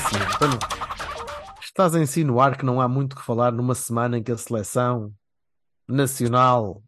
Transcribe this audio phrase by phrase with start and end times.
[0.00, 0.16] sim.
[0.34, 0.48] Então,
[1.62, 5.12] estás a insinuar que não há muito que falar numa semana em que a seleção
[5.86, 6.82] nacional,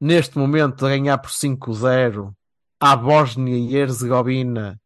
[0.00, 2.32] neste momento, a ganhar por 5-0
[2.80, 4.80] à Bósnia e Herzegovina,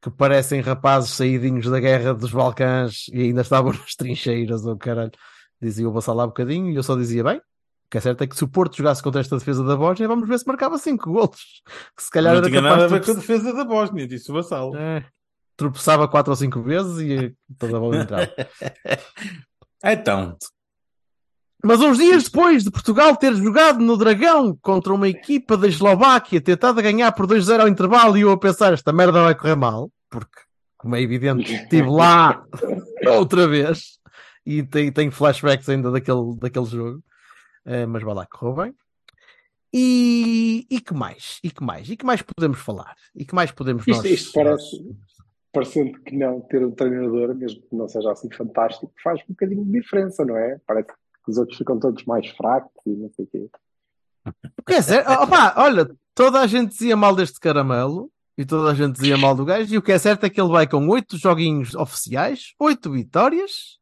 [0.00, 4.78] que parecem rapazes saídinhos da guerra dos Balcãs e ainda estavam nas trincheiras, ou oh,
[4.78, 5.12] caralho,
[5.60, 7.42] dizia o Bassal há bocadinho, e eu só dizia, bem, o
[7.90, 10.28] que é certo é que se o Porto jogasse contra esta defesa da Bósnia, vamos
[10.28, 11.62] ver se marcava 5 golos.
[11.96, 13.64] Que se calhar não era tinha capaz nada a de ver com a defesa da
[13.64, 14.76] Bósnia, disse o Vassal.
[14.76, 15.04] É,
[15.56, 18.30] tropeçava quatro ou cinco vezes e toda a bola entrava.
[19.84, 20.36] então,
[21.62, 26.40] Mas uns dias depois de Portugal ter jogado no Dragão contra uma equipa da Eslováquia,
[26.40, 29.90] tentado ganhar por 2-0 ao intervalo, e eu a pensar, esta merda vai correr mal,
[30.10, 30.40] porque,
[30.76, 32.44] como é evidente, estive lá
[33.06, 33.98] outra vez
[34.46, 37.02] e tenho, flashbacks ainda daquele, daquele jogo.
[37.64, 38.74] Eh, mas vai lá, correu bem.
[39.72, 41.40] E, e que mais?
[41.42, 41.88] E que mais?
[41.88, 42.94] E que mais podemos falar?
[43.14, 44.12] E que mais podemos Isto, nós...
[44.12, 44.76] isto parece,
[45.54, 49.64] parecendo que não, ter um treinador, mesmo que não seja assim fantástico, faz um bocadinho
[49.64, 50.60] de diferença, não é?
[50.66, 53.50] Parece que os outros ficam todos mais fracos e não sei o quê.
[54.66, 58.94] Quer dizer, opa, olha, toda a gente dizia mal deste caramelo e toda a gente
[58.94, 61.16] dizia mal do gajo, e o que é certo é que ele vai com oito
[61.16, 63.78] joguinhos oficiais, oito vitórias,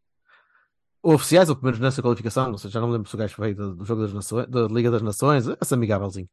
[1.02, 3.18] ou oficiais, ou pelo menos nessa qualificação, não sei, já não me lembro se o
[3.18, 6.28] gajo veio do, do jogo das nações, da Liga das Nações, esse amigávelzinho.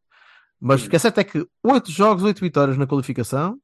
[0.59, 3.57] Mas o que é certo é que oito jogos, oito vitórias na qualificação,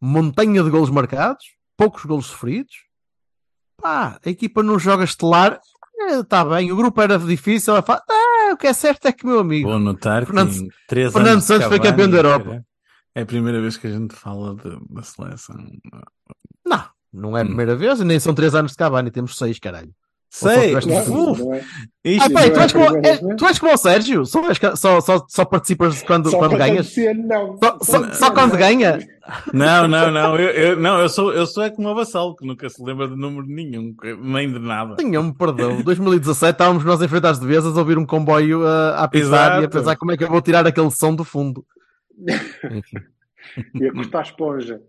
[0.00, 1.44] montanha de golos marcados,
[1.76, 2.74] poucos golos sofridos.
[3.80, 5.60] Pá, a equipa não joga estelar,
[6.10, 9.24] está bem, o grupo era difícil, ela fala, ah, o que é certo é que
[9.26, 9.68] meu amigo.
[9.68, 12.64] vou notar Fernando- que três Fernando Santos foi campeão da Europa.
[13.14, 15.56] É a primeira vez que a gente fala de- da seleção.
[16.66, 17.48] Não, não é a Hum.
[17.48, 19.92] primeira vez, nem são três anos de Cavani, temos seis, caralho.
[20.30, 21.62] Sei, uf, é?
[22.04, 24.42] isto- Ah, tu, és como, é- tu és como o Sérgio, só,
[24.76, 26.94] só, só, só participas quando, Só quando ganhas.
[27.24, 27.56] não.
[27.56, 28.58] Só, só, só quando não.
[28.58, 28.98] ganha.
[29.54, 32.46] Não, não, não, eu, eu- não, eu sou, eu sou é como o Vassal, que
[32.46, 34.96] nunca se lembra de número nenhum, nem de nada.
[34.96, 35.80] Tenham-me perdão.
[35.82, 39.54] 2017 estávamos nós em frente às devesas a ouvir um comboio uh, a pisar e
[39.54, 39.78] a Exato.
[39.78, 41.64] pensar como é que eu vou tirar aquele som do fundo.
[42.70, 42.98] Enfim.
[43.74, 44.80] E a cortar a esponja.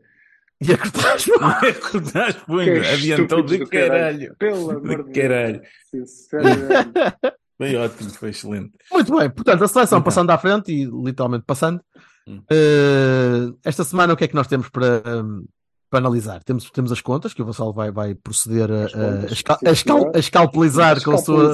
[0.68, 1.78] E a cortar as mãos.
[1.90, 4.36] Cortás Que punho, adiantou de caralho.
[4.38, 5.62] Pelo amor de caralho.
[5.90, 6.92] Sinceramente.
[7.58, 8.72] Foi ótimo, foi excelente.
[8.90, 10.04] Muito bem, portanto, a seleção Então.
[10.06, 11.82] passando à frente e literalmente passando.
[12.26, 12.38] Hum.
[12.50, 15.46] Uh, esta semana o que é que nós temos para, um,
[15.90, 16.42] para analisar?
[16.42, 19.34] Temos, temos as contas que o Vassal vai, vai proceder a, As a, contas, a,
[19.34, 21.54] escal- a escal- a escalpelizar com a sua,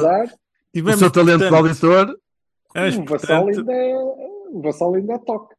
[0.76, 2.16] o seu talento de portanto, auditor.
[2.76, 3.96] mas, O Vassal portanto, ainda é.
[3.96, 5.55] O Vassal ainda é toque.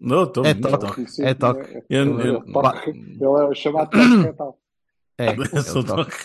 [0.00, 1.06] Não, estou É muito toque.
[1.22, 1.74] É toque.
[1.74, 1.82] né?
[1.88, 2.90] Eu- Ele é.
[2.90, 4.54] Ele é o chamado toque.
[5.18, 6.10] É, é Eu sou o toque.
[6.10, 6.24] toque.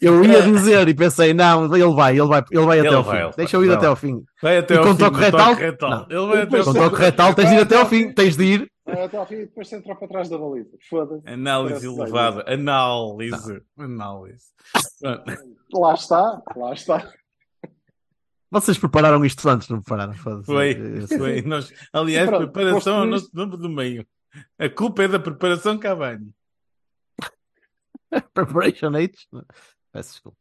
[0.00, 3.36] Eu ia dizer e pensei, não, ele vai, ele vai, ele vai até ao fim.
[3.36, 4.24] Deixa eu ir vai até ao fim.
[4.42, 5.48] Vai até E ao com fim toque retal?
[5.50, 6.06] toque retal.
[6.08, 6.78] Ele vai até ao Com fim.
[6.78, 8.70] toque retal, tens de ir até ao fim, tens de ir.
[8.86, 10.70] É, Até ao fim e depois se entrar para trás da baliza.
[10.88, 11.28] Foda-se.
[11.28, 12.44] Análise elevada.
[12.50, 13.62] Análise.
[13.78, 14.46] Análise.
[15.72, 17.06] Lá está, lá está.
[18.50, 20.12] Vocês prepararam isto antes, não prepararam?
[20.14, 20.46] Foda-se.
[20.46, 21.42] Foi, foi.
[21.42, 24.06] Nós, aliás, pronto, preparação é o nosso nome do meio.
[24.58, 26.32] A culpa é da preparação Cavani.
[28.34, 29.10] Preparation H.
[29.92, 30.36] Peço desculpa.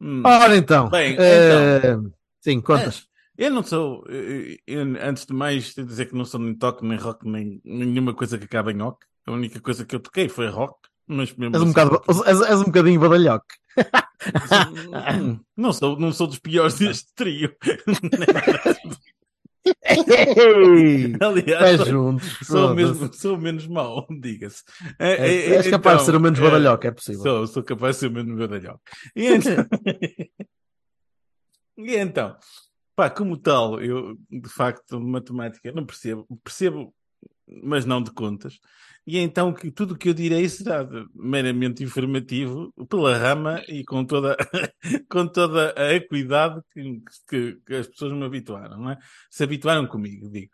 [0.00, 0.22] Hum.
[0.24, 0.88] Ora então.
[0.90, 1.96] Bem, eh,
[2.40, 3.06] Sim, contas.
[3.38, 6.54] Eu não sou, eu- eu- antes de mais, tenho de dizer que não sou nem
[6.54, 9.06] toque, nem rock, nem nenhuma coisa que acaba em rock.
[9.26, 10.76] A única coisa que eu toquei foi rock,
[11.12, 13.54] mas mesmo És um, assim- bocado, és, és um bocadinho badalhoque.
[15.56, 17.54] Não sou, não sou dos piores deste trio.
[21.20, 22.38] Aliás, juntos.
[22.46, 24.62] sou, mesmo, sou menos mau, diga-se.
[24.98, 27.22] É, É- é- és capaz de então, ser o menos é, badalhoque, é possível.
[27.22, 28.82] Sou, sou capaz de ser o menos badalhoque.
[29.14, 29.66] E então,
[31.78, 32.36] e então,
[32.96, 36.94] pá, como tal, eu de facto matemática não percebo, percebo,
[37.62, 38.58] mas não de contas.
[39.04, 44.04] E então que tudo o que eu direi será meramente informativo pela rama e com
[44.04, 44.36] toda,
[45.10, 48.98] com toda a equidade que, que, que as pessoas me habituaram, não é?
[49.28, 50.52] Se habituaram comigo, digo.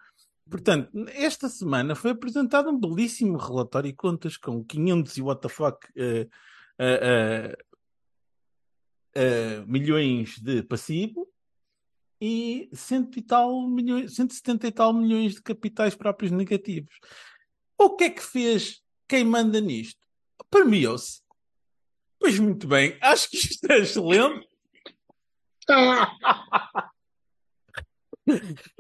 [0.49, 5.49] Portanto, esta semana foi apresentado um belíssimo relatório de contas com 500 e what the
[5.49, 6.27] fuck eh,
[6.79, 7.59] eh,
[9.15, 11.29] eh, milhões de passivo
[12.21, 16.95] e cento e tal milhões, 170 e tal milhões de capitais próprios negativos.
[17.79, 20.01] O que é que fez quem manda nisto?
[20.51, 21.21] Premiou-se.
[22.19, 24.49] Pois muito bem, acho que isto é excelente.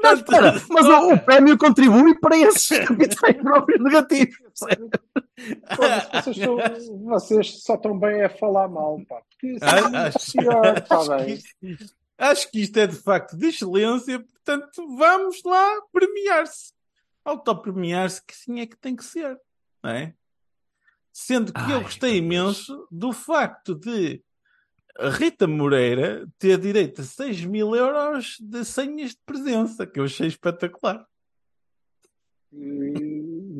[0.03, 4.37] Mas, espera, mas o, o prémio contribui para esses capitais próprios negativos.
[4.59, 9.23] Pô, vocês, são- vocês só estão bem a falar mal, pá.
[9.31, 12.97] Porque isso é Ah, acho- pior, tá acho, que isto, acho que isto é de
[12.97, 16.75] facto de excelência, portanto, vamos lá premiar-se.
[17.29, 19.39] Autopremiar-se, que sim é que tem que ser,
[19.83, 20.15] não é?
[21.13, 22.59] Sendo que eu Ai, gostei meu Deus.
[22.69, 24.23] imenso do facto de
[25.19, 30.27] Rita Moreira ter direito a 6 mil euros de senhas de presença, que eu achei
[30.29, 31.05] espetacular.
[32.53, 32.93] E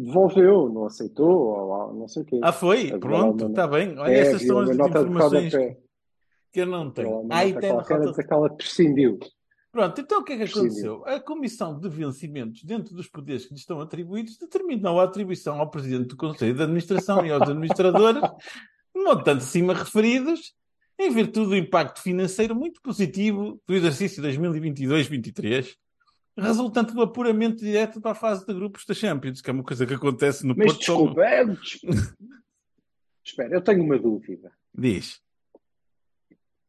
[0.07, 2.41] devolveu, não aceitou, não sei o quê.
[2.43, 2.99] Ah, foi?
[2.99, 3.99] Pronto, está bem.
[3.99, 5.53] Olha, É, essas são as informações
[6.51, 7.27] que eu não tenho.
[7.31, 9.19] Ah, e nota tem qualquer a nota- dizer que ela prescindiu.
[9.71, 11.05] Pronto, então o que é que aconteceu?
[11.07, 15.71] A Comissão de Vencimentos, dentro dos poderes que lhe estão atribuídos, determinou a atribuição ao
[15.71, 20.55] Presidente do Conselho de Administração e aos administradores de montantes acima referidos,
[20.99, 25.77] em virtude do impacto financeiro muito positivo do exercício 2022-23,
[26.37, 29.87] resultante do apuramento direto para a fase de grupos da Champions, que é uma coisa
[29.87, 30.79] que acontece no Mas Porto.
[30.79, 31.45] desculpa, é...
[33.23, 35.21] Espera, eu tenho uma dúvida, Diz.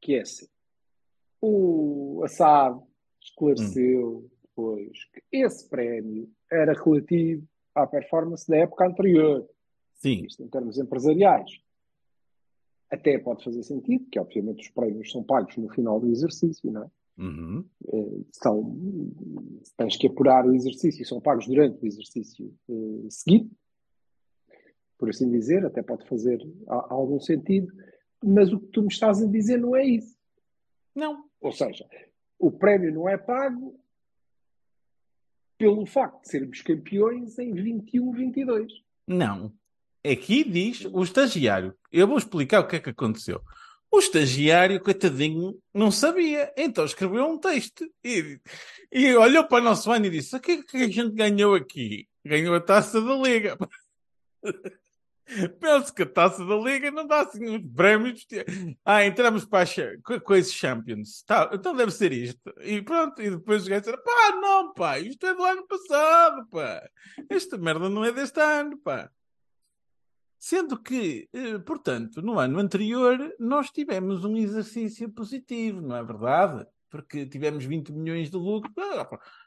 [0.01, 0.47] que é assim.
[1.41, 2.88] O Assad
[3.29, 9.47] esclareceu depois que esse prémio era relativo à performance da época anterior,
[9.95, 10.25] Sim.
[10.25, 11.49] isto em termos empresariais.
[12.89, 16.83] Até pode fazer sentido, que obviamente os prémios são pagos no final do exercício, não
[16.83, 16.89] é?
[17.19, 17.65] Uhum.
[17.93, 18.75] Eh, são,
[19.77, 23.51] tens que apurar o exercício, são pagos durante o exercício eh, seguinte,
[24.97, 27.71] por assim dizer, até pode fazer a- algum sentido,
[28.23, 30.17] mas o que tu me estás a dizer não é isso.
[30.95, 31.25] Não.
[31.41, 31.85] Ou seja,
[32.39, 33.77] o prémio não é pago
[35.57, 38.71] pelo facto de sermos campeões em 21, 22.
[39.05, 39.53] Não.
[40.05, 41.75] Aqui diz o estagiário.
[41.91, 43.41] Eu vou explicar o que é que aconteceu.
[43.91, 46.53] O estagiário, coitadinho, não sabia.
[46.55, 48.39] Então escreveu um texto e,
[48.89, 51.55] e olhou para o nosso ano e disse: O que é que a gente ganhou
[51.55, 52.07] aqui?
[52.23, 53.57] Ganhou a taça da Liga.
[55.59, 58.25] Penso que a taça da Liga não dá assim uns prémios.
[58.83, 61.23] Ah, entramos para a coisa Champions.
[61.23, 62.53] Tá, então deve ser isto.
[62.61, 66.47] E pronto, e depois os gajos disseram: pá, não, pá, isto é do ano passado,
[66.49, 66.89] pá.
[67.29, 69.09] Esta merda não é deste ano, pá.
[70.39, 76.65] Sendo que, eh, portanto, no ano anterior nós tivemos um exercício positivo, não é verdade?
[76.89, 78.71] Porque tivemos 20 milhões de lucro.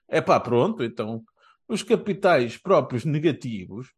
[0.06, 1.24] É pá, pronto, então
[1.66, 3.92] os capitais próprios negativos,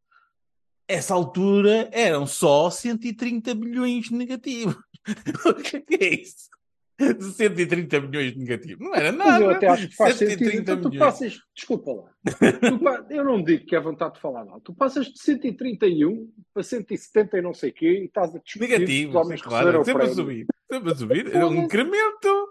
[0.89, 4.77] essa altura eram só 130 milhões negativos.
[5.47, 6.49] o que é é isso?
[6.97, 8.87] De 130 milhões negativos.
[8.87, 9.45] Não era Mas nada.
[9.45, 10.61] eu até acho que faz 130 sentido.
[10.61, 12.11] Então tu passas, desculpa lá,
[13.09, 16.63] Tu eu não digo que é vontade de falar mal, tu passas de 131 para
[16.63, 20.15] 170 e não sei o quê e estás a discutir homens que claro, sempre a
[20.15, 20.47] subir.
[20.71, 21.35] Sempre a subir.
[21.35, 22.49] É um incremento.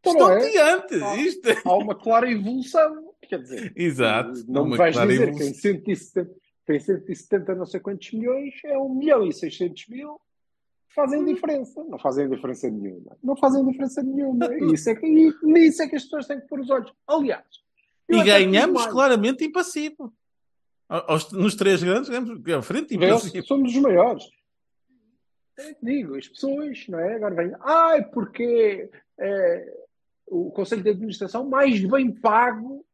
[0.00, 0.38] Então não é?
[0.38, 0.94] Estonteante.
[1.04, 1.16] Ah.
[1.16, 4.44] Isto é- Há uma clara evolução, quer dizer, Exato.
[4.48, 5.38] não me vais dizer evolução.
[5.38, 6.30] que em 170,
[6.64, 10.20] que em 170 não sei quantos milhões é 1 milhão e 600 mil
[10.94, 11.82] fazem diferença.
[11.84, 13.16] Não fazem diferença nenhuma.
[13.22, 14.46] Não fazem diferença nenhuma.
[14.54, 16.92] E isso é que, e nisso é que as pessoas têm que pôr os olhos.
[17.06, 17.46] Aliás,
[18.08, 20.12] E ganhamos claramente em passivo.
[21.32, 23.46] Nos três grandes, ganhamos à frente Vê-se, passivo.
[23.46, 24.24] somos os maiores.
[25.58, 27.14] É digo, as pessoas, não é?
[27.14, 29.82] Agora vem, ai, porque é,
[30.26, 32.84] o Conselho de Administração mais bem pago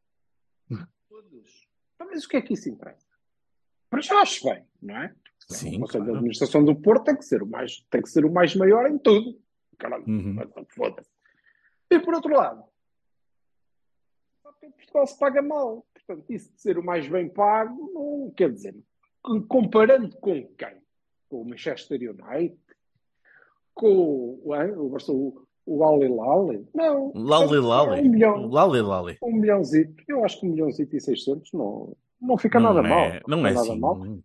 [0.69, 0.77] de
[1.09, 1.67] todos.
[1.95, 3.08] Então, Mas o que é que isso interessa?
[3.89, 5.13] Para já acho bem, não é?
[5.47, 6.11] Sim, o Conselho de claro.
[6.17, 8.97] Administração do Porto tem que ser o mais, tem que ser o mais maior em
[8.97, 9.39] tudo.
[9.77, 10.33] Caralho, Uhum.
[10.35, 11.09] mas foda-se.
[11.89, 12.63] E por outro lado,
[14.77, 15.85] Portugal se paga mal.
[15.93, 18.75] Portanto, isso de ser o mais bem pago, não quer dizer.
[19.47, 20.81] Comparando com quem?
[21.29, 22.57] Com o Manchester United?
[23.73, 26.47] Com o, hein, o, o Al Hilal?
[26.73, 27.11] Não.
[27.15, 28.01] Lali É Lali.
[28.01, 28.47] Um milhão.
[28.49, 29.17] Lali Lali.
[29.23, 30.03] Um milhãozito.
[30.07, 33.19] Eu acho que um milhãozito e 600 não, não fica Não nada é, mal.
[33.27, 33.79] não é nada assim.
[33.79, 34.17] mal.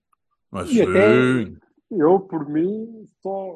[0.51, 1.57] Mas E até- sim.
[1.91, 3.55] Eu, por mim, só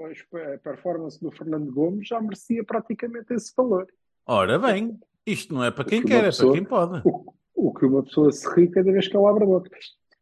[0.54, 3.86] a performance do Fernando Gomes já merecia praticamente esse valor.
[4.26, 7.02] Ora bem, isto não é para quem Porque quer, uma é pessoa- para quem pode.
[7.04, 9.70] O, o que uma pessoa se ri cada vez que ela abre a boca.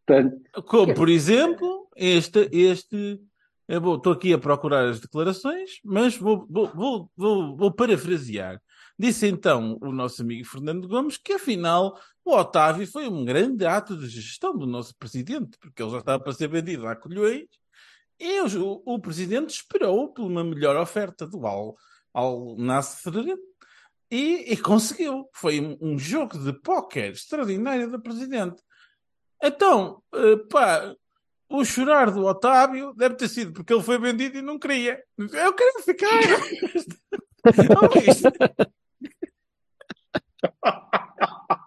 [0.07, 3.21] Portanto, Como, por exemplo, este, este
[3.69, 8.63] eu estou aqui a procurar as declarações, mas vou, vou, vou, vou, vou parafrasear.
[8.99, 13.97] Disse então o nosso amigo Fernando Gomes que afinal o Otávio foi um grande ato
[13.97, 17.47] de gestão do nosso presidente, porque ele já estava para ser vendido a colhões,
[18.19, 21.77] e o, o presidente esperou por uma melhor oferta do Al,
[22.15, 23.13] Al Nasser
[24.11, 25.29] E, e conseguiu.
[25.35, 28.63] Foi um, um jogo de póquer extraordinário do presidente.
[29.43, 30.95] Então, eh, pá,
[31.49, 35.03] o chorar do Otávio deve ter sido porque ele foi vendido e não queria.
[35.19, 36.09] Eu quero ficar.
[37.47, 38.67] Não, isto-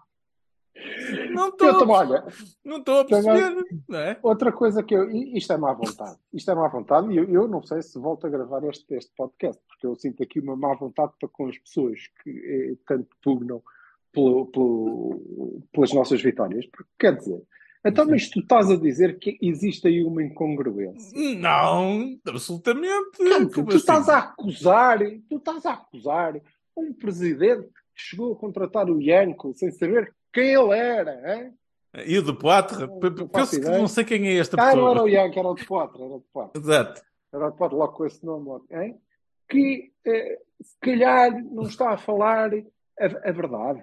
[1.34, 2.24] Não estou olha,
[2.64, 4.18] não estou a perceber, é?
[4.22, 5.10] outra coisa que eu.
[5.10, 6.18] Isto é má vontade.
[6.32, 9.12] Isto é má vontade e eu, eu não sei se volto a gravar este, este
[9.16, 13.08] podcast, porque eu sinto aqui uma má vontade para com as pessoas que eh, tanto
[13.22, 13.62] pugnam
[14.12, 16.66] pelo, pelo- pelas nossas vitórias.
[16.66, 17.42] Porque quer dizer,
[17.84, 21.36] então, mas tu estás a dizer que existe aí uma incongruência.
[21.36, 23.18] Não, absolutamente.
[23.54, 24.10] Como tu estás assim?
[24.12, 24.98] a acusar,
[25.28, 26.40] tu estás a acusar
[26.76, 27.68] um presidente
[28.00, 31.52] que chegou a contratar o Yanko sem saber quem ele era, hein?
[32.06, 32.86] E o de Poitre?
[32.86, 35.02] Não Penso que não sei quem é esta Ah, não era pessoa.
[35.02, 36.60] o Yanko, era o de Poitre, era o de Poitre.
[36.60, 37.02] Exato.
[37.32, 38.96] Era o de Poitre logo com esse nome, logo, hein?
[39.48, 43.82] Que eh, se calhar não está a falar a, a verdade.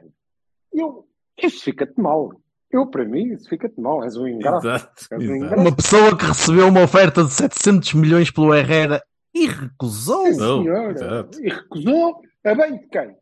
[0.73, 1.05] Eu,
[1.41, 2.31] isso fica-te mal.
[2.71, 4.03] Eu, para mim, isso fica-te mal.
[4.03, 4.65] És um ingrato.
[4.67, 5.07] Exato.
[5.11, 5.35] És um exato.
[5.37, 5.61] ingrato.
[5.61, 10.25] Uma pessoa que recebeu uma oferta de 700 milhões pelo Herrera e recusou.
[10.27, 10.91] Sim, senhora.
[10.91, 11.41] exato.
[11.43, 13.15] E recusou a bem de quem?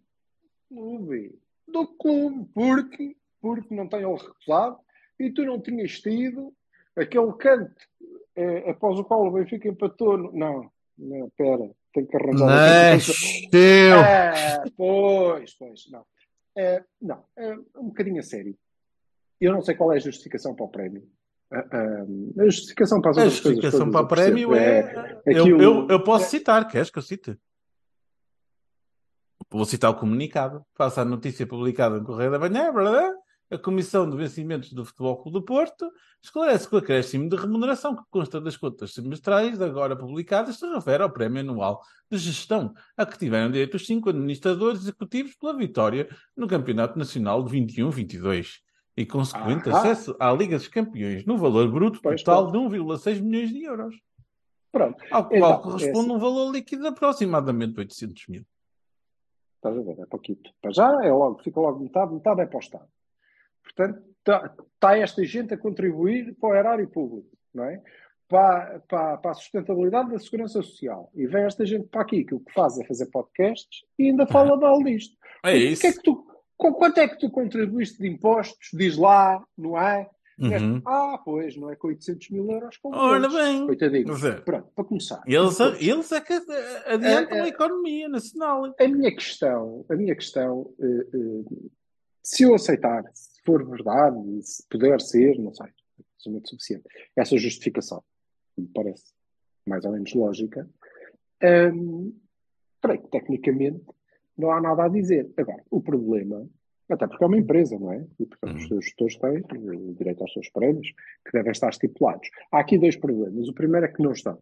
[0.75, 1.39] Clube.
[1.67, 2.49] Do clube.
[2.53, 4.77] Porque, porque não tem ele recusado
[5.19, 6.53] e tu não tinhas tido
[6.95, 7.73] aquele canto
[8.35, 10.17] eh, após o qual o Benfica empatou.
[10.17, 12.95] no- Não, não, pera, tenho que arranjar coisa.
[12.95, 13.99] Nasceu.
[13.99, 16.05] Ah, pois, pois, não.
[16.57, 18.55] Eh, não, eh, um bocadinho a sério.
[19.39, 21.03] Eu não sei qual é a justificação para o prémio.
[21.51, 24.07] Ah, ah, a justificação para as A outras coisas para o eu percebo.
[24.07, 25.21] prémio é.
[25.25, 27.37] Eu, aquilo- eu, eu posso citar, queres que eu cite?
[29.55, 30.65] Vou citar o comunicado.
[30.75, 33.15] Faça a notícia publicada no Correio da Manhã, verdade?
[33.49, 35.89] A Comissão de Vencimentos do Futebol Clube do Porto
[36.21, 41.03] esclarece que o acréscimo de remuneração que consta das contas semestrais agora publicadas se refere
[41.03, 41.79] ao prémio anual
[42.11, 47.41] de gestão a que tiveram direito os cinco administradores executivos pela vitória no Campeonato Nacional
[47.41, 48.55] de 21-22
[48.97, 49.77] e consequente Ah.
[49.77, 53.95] acesso à Liga dos Campeões no valor bruto Pois, total de 1,6 milhões de euros.
[54.69, 55.01] Pronto.
[55.09, 58.45] Ao qual Então, corresponde é um valor líquido de aproximadamente 800 mil.
[59.65, 59.99] Estás a ver?
[59.99, 60.39] É pouquinho.
[60.61, 62.87] Para já é logo, fica logo metade, metade é para o Estado.
[63.63, 67.81] Portanto, está tá esta gente a contribuir para o erário público, não é?
[68.27, 71.09] Para, para, para a sustentabilidade da segurança social.
[71.15, 74.27] E vem esta gente para aqui que o que faz é fazer podcasts e ainda
[74.27, 75.17] fala mal disto.
[75.43, 75.81] É isso.
[75.81, 78.69] que é que tu, com quanto é que tu contribuíste de impostos?
[78.71, 80.07] Diz lá, não é?
[80.37, 80.81] Uhum.
[80.85, 83.67] Ah, pois, não é com 800 mil euros com Ora bem.
[84.03, 85.23] Dizer, Pronto, para começar.
[85.25, 87.41] Eles, Depois, eles é que adiantam É, é.
[87.43, 88.65] a economia nacional.
[88.77, 91.67] A minha questão, a minha questão, eh, eh,
[92.21, 96.83] se eu aceitar, se for verdade, se puder ser, não sei, é absolutamente suficiente,
[97.15, 98.03] essa justificação,
[98.57, 99.13] me parece
[99.65, 100.69] mais ou menos lógica,
[101.73, 102.13] hum,
[102.81, 103.83] creio que tecnicamente
[104.37, 105.31] não há nada a dizer.
[105.37, 106.47] Agora, o problema,
[106.89, 108.05] até porque é uma empresa, não é?
[108.19, 108.67] E portanto os Uhum.
[108.67, 110.87] seus gestores têm eh, direito aos seus prémios,
[111.25, 112.29] que devem estar estipulados.
[112.51, 113.47] Há aqui dois problemas.
[113.47, 114.37] O primeiro é que não estão.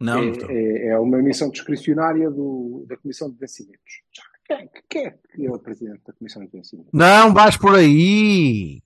[0.00, 0.50] Não, É- então.
[0.50, 4.02] é, é uma missão discricionária do- da Comissão de Vencimentos.
[4.44, 6.90] Quem, é- quem é que é o presidente da Comissão de Vencimentos?
[6.92, 8.82] Não vais por aí.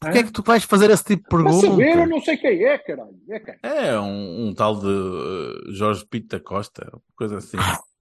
[0.00, 0.24] Porquê é Hã?
[0.24, 1.66] que tu vais fazer esse tipo de Para pergunta?
[1.68, 3.16] saber, eu não sei quem é, caralho.
[3.28, 3.54] É quem?
[3.62, 7.56] É um, um tal de uh, Jorge Pinto da Costa, coisa assim.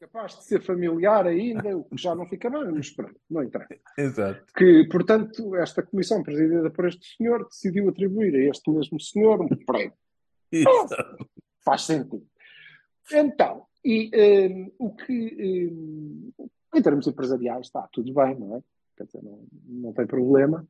[0.00, 3.80] Capaz de ser familiar ainda, o que já não fica bem, mas pronto, não interessa.
[3.96, 4.44] Exato.
[4.56, 9.48] Que, portanto, esta comissão presidida por este senhor decidiu atribuir a este mesmo senhor um
[9.48, 9.92] prémio.
[10.50, 11.28] Exato.
[11.64, 12.26] Faz sentido.
[13.12, 14.10] Então, e
[14.50, 16.32] hum, o que, hum,
[16.74, 18.62] em termos empresariais, está tudo bem, não é?
[18.96, 20.66] Quer dizer, não, não tem problema.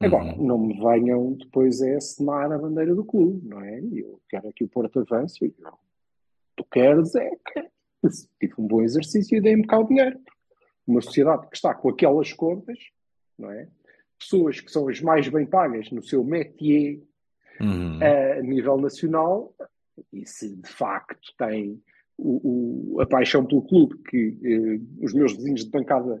[0.00, 0.46] Agora, Uhum.
[0.46, 3.80] não me venham depois a assinar a bandeira do clube, não é?
[3.80, 5.44] E Eu quero que o Porto avance.
[5.44, 5.78] e eu-
[6.56, 7.68] Tu queres é que
[8.10, 10.18] se tive um bom exercício e dei-me cá o dinheiro.
[10.86, 12.78] Uma sociedade que está com aquelas contas,
[13.38, 13.68] não é?
[14.18, 17.00] Pessoas que são as mais bem pagas no seu métier
[17.60, 18.00] Uhum.
[18.02, 19.54] a nível nacional,
[20.12, 21.80] e se de facto tem
[22.18, 26.20] o, o- a paixão pelo clube que eh, os meus vizinhos de bancada,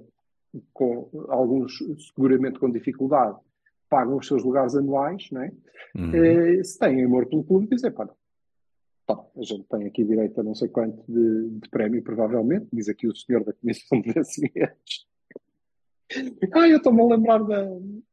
[0.72, 3.36] com alguns seguramente com dificuldade,
[3.90, 5.52] pagam os seus lugares anuais, não é?
[5.96, 6.14] Uhum.
[6.14, 8.14] Eh, se têm amor pelo clube, dizem, pá, não.
[9.06, 12.88] Tá, a gente tem aqui direito a não sei quanto de, de prémio, provavelmente, diz
[12.88, 15.06] aqui o senhor da Comissão de Vencimentos.
[16.52, 17.66] Ah, eu estou-me a lembrar da.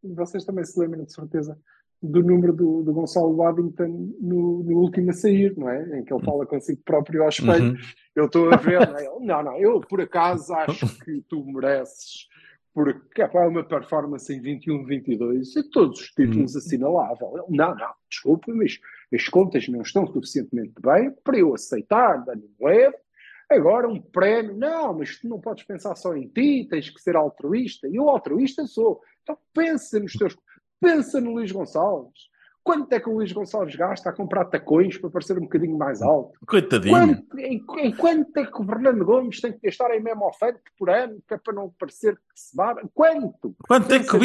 [0.04, 1.58] Vocês também se lembram, de certeza,
[2.02, 6.00] do número do, do Gonçalo Waddington no, no último a sair, não é?
[6.00, 7.72] Em que ele fala consigo próprio ao espelho.
[7.72, 7.78] Uhum.
[8.16, 9.20] Eu estou a ver, não é?
[9.20, 12.28] Não, não, eu por acaso acho que tu mereces,
[12.74, 17.32] porque é uma performance em 21, 22 e todos os títulos assinaláveis.
[17.34, 18.80] Ele, Não, não, desculpa, mas
[19.14, 22.96] as contas não estão suficientemente bem para eu aceitar, um leve,
[23.52, 27.18] Agora um prémio, não, mas tu não podes pensar só em ti, tens que ser
[27.18, 27.86] altruísta.
[27.86, 29.02] E eu altruísta sou.
[29.22, 30.38] Então pensa nos teus.
[30.80, 32.30] Pensa no Luís Gonçalves.
[32.64, 36.02] Quanto é que o Luís Gonçalves gasta a comprar tacões para parecer um bocadinho mais
[36.02, 36.38] alto?
[36.48, 36.96] Coitadinho.
[36.96, 40.90] Quanto, em, em quanto é que o Fernando Gomes tem que gastar em memofante por
[40.90, 42.82] ano que é para não parecer que se baba?
[42.94, 43.56] Quanto?
[43.68, 44.20] Quanto é que o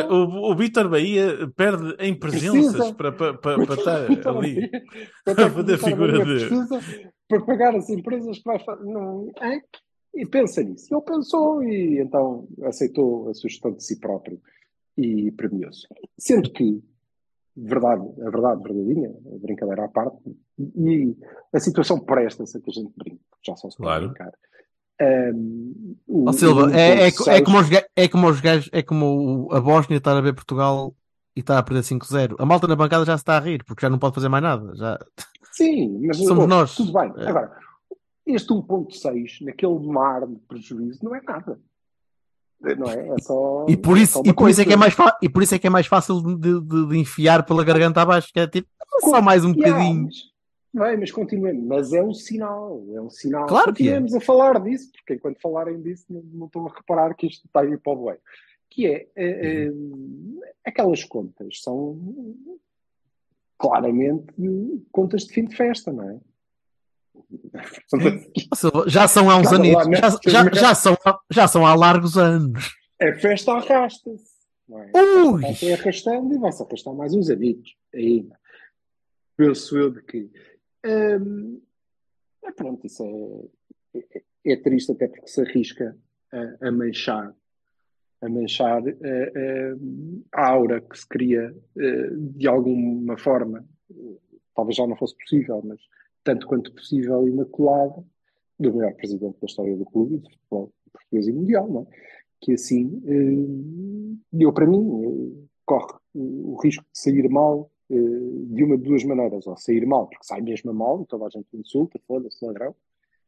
[0.00, 0.54] senão- o, o
[0.88, 2.94] Bahia perde em presenças Precisa.
[2.94, 4.54] para, para, para, para estar Vitor ali?
[4.70, 4.82] Bahia-
[5.24, 8.58] quanto é que a o fazer Vitor figura de- para pagar as empresas que vai
[8.64, 8.84] fazer.
[8.84, 9.60] Não, é?
[10.14, 10.86] E pensa nisso.
[10.94, 14.40] Ele pensou e então aceitou a sugestão de si próprio
[14.96, 15.86] e premiou-se.
[16.18, 16.82] Sendo que,
[17.56, 20.18] verdade, a verdade verdadeira, a brincadeira à parte,
[20.58, 21.16] e
[21.52, 24.08] a situação presta-se a que a gente brinca, porque já só se pode Claro.
[24.08, 24.32] brincar.
[25.00, 29.48] Um, o- Ó Silva, é, é, é, como os, é como os gajos, é como
[29.52, 30.94] a Bósnia estar a ver Portugal
[31.34, 32.36] e estar a perder 5-0.
[32.38, 34.42] A malta na bancada já se está a rir, porque já não pode fazer mais
[34.42, 34.74] nada.
[34.74, 34.98] Já...
[35.52, 36.74] Sim, mas Somos oh, nós.
[36.76, 37.12] tudo bem.
[37.18, 37.28] É.
[37.28, 37.52] Agora,
[38.26, 41.58] este 1.6 naquele mar de prejuízo não é nada.
[42.60, 43.08] Não é?
[43.08, 43.66] É só.
[43.68, 45.42] E por é isso, uma e por isso, é, que é, mais fa- e por
[45.42, 48.46] isso é que é mais fácil de, de- de enfiar pela garganta abaixo, que é
[48.48, 48.68] tipo,
[49.00, 50.04] só mais um Yeah, bocadinho.
[50.04, 50.36] mas-
[50.74, 51.64] Bem, mas continuemos.
[51.64, 52.84] Mas é um sinal.
[52.94, 53.46] É um sinal.
[53.46, 53.96] Claro que é.
[53.96, 57.60] a falar disso, porque enquanto falarem disso, não, não estou a reparar que isto está
[57.60, 58.16] aí para o bem.
[58.68, 59.06] Que é.
[59.16, 60.40] Uhum.
[60.44, 61.98] eh, aquelas contas são
[63.58, 64.26] claramente
[64.92, 66.18] contas de fim de festa, não é?
[68.86, 69.96] Já são há uns anos, né?
[69.96, 70.96] já, já, já, são,
[71.30, 72.76] já são há largos anos.
[72.98, 74.36] É festa arrasta-se.
[74.70, 75.40] é?
[75.40, 78.38] Vai-se arrastando e vai-se arrastar mais uns amigos ainda.
[79.36, 80.30] Penso eu de que.
[80.84, 81.60] Hum,
[82.44, 83.50] é pronto, isso
[83.94, 85.96] é, é, é triste até porque se arrisca
[86.32, 87.34] a, a manchar
[88.20, 89.74] a manchar eh, eh,
[90.32, 93.64] a aura que se cria eh, de alguma forma,
[94.54, 95.78] talvez já não fosse possível, mas
[96.26, 98.04] tanto quanto possível imaculada,
[98.58, 101.86] do melhor presidente da história do clube, de futebol português e mundial, não é?
[102.40, 108.64] que assim eh, deu para mim, eh, corre o risco de sair mal eh, de
[108.64, 111.98] uma de duas maneiras, ou sair mal porque sai mesmo mal toda a gente insulta,
[112.06, 112.74] foda-se, ladrão,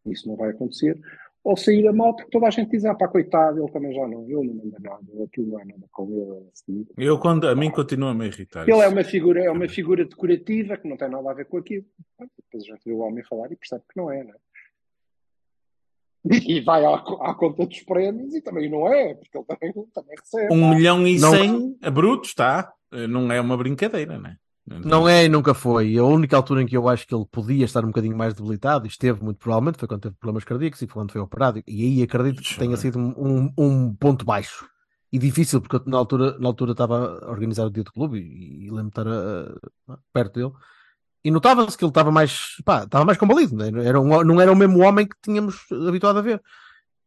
[0.05, 1.01] isso não vai acontecer,
[1.49, 4.07] ou sair a mal porque toda a gente diz, ah pá, coitado, ele também já
[4.07, 6.87] não, ele não manda nada, aquilo não é nada com ele, é assim.
[6.99, 8.69] Eu, quando, a mim, continua a me irritar.
[8.69, 11.57] Ele é uma figura, é uma figura decorativa que não tem nada a ver com
[11.57, 11.87] aquilo.
[12.19, 14.37] Depois a gente vê o homem falar e percebe que não é, não é?
[16.47, 20.17] E vai à, à conta dos prémios e também não é, porque ele também, também
[20.21, 20.53] recebe.
[20.53, 22.75] Um milhão e Não- cem a brutos, está.
[23.09, 24.37] Não é uma brincadeira, não é?
[24.85, 25.97] Não é e nunca foi.
[25.97, 28.87] A única altura em que eu acho que ele podia estar um bocadinho mais debilitado,
[28.87, 31.63] e esteve muito provavelmente, foi quando teve problemas cardíacos e foi quando foi operado.
[31.67, 34.69] E aí acredito que tenha sido um, um- ponto baixo.
[35.11, 38.19] E difícil, porque eu, na altura, na altura estava a organizar o dia do clube
[38.19, 40.53] e, e lembro-me de estar ah, ah, perto dele.
[41.25, 43.57] E notava-se que ele estava mais, pá, estava mais combalido.
[43.57, 43.71] Né?
[43.85, 46.43] Era um, não era o mesmo homem que tínhamos habituado a ver.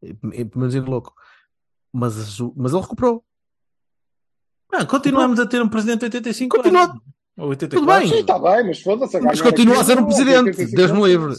[0.02, 1.13] Pelo menos em louco.
[1.93, 3.24] Mas, mas ele recuperou.
[4.71, 7.02] Não, continuamos a ter um presidente de 85 Continua- anos.
[7.38, 7.80] Ou 84.
[7.80, 8.10] Tudo bem.
[8.10, 9.20] Sim, está bem, mas foda-se.
[9.20, 11.34] Mas continua a ser um presidente, 85 Deus me livre.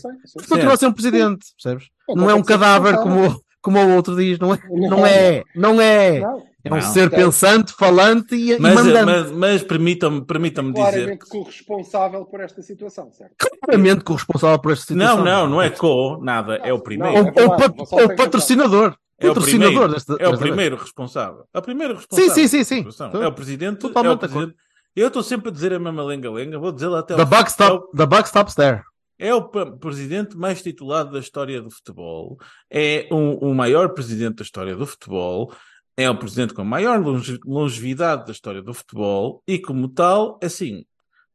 [0.49, 1.89] continua a ser um presidente, percebes?
[2.09, 3.31] Não é um cadáver responsável.
[3.61, 4.59] como, como o outro diz, não é?
[4.71, 5.07] Não.
[5.07, 6.23] É, não é.
[6.65, 9.05] É um ser pensante, falante e, Mas, mandante.
[9.05, 10.91] mas, mas permitam-me permitam dizer.
[10.93, 13.35] claramente corresponsável por esta situação, certo?
[13.65, 15.17] Claramente corresponsável por esta situação.
[15.17, 16.57] Não, não, não é co, nada.
[16.63, 17.17] É o primeiro.
[17.17, 18.95] É ou tem patrocinador.
[19.19, 21.45] É o patrocinador primeiro, desta, é o primeiro responsável.
[21.53, 22.35] É o primeiro responsável.
[22.35, 23.09] Sim, sim, sim, sim.
[23.21, 23.85] É o presidente.
[23.85, 24.57] É o Totalmente de presidente.
[24.95, 27.97] Eu estou sempre a dizer a mesma lenga-lenga, vou dizer até The buck, stop, o-
[27.97, 28.83] the buck stops there.
[29.19, 29.43] É o
[29.79, 32.37] presidente mais titulado da história do futebol.
[32.71, 35.53] É um- o maior presidente da história do futebol.
[35.97, 39.43] É o presidente com a maior longe- longevidade da história do futebol.
[39.47, 40.85] E como tal, assim,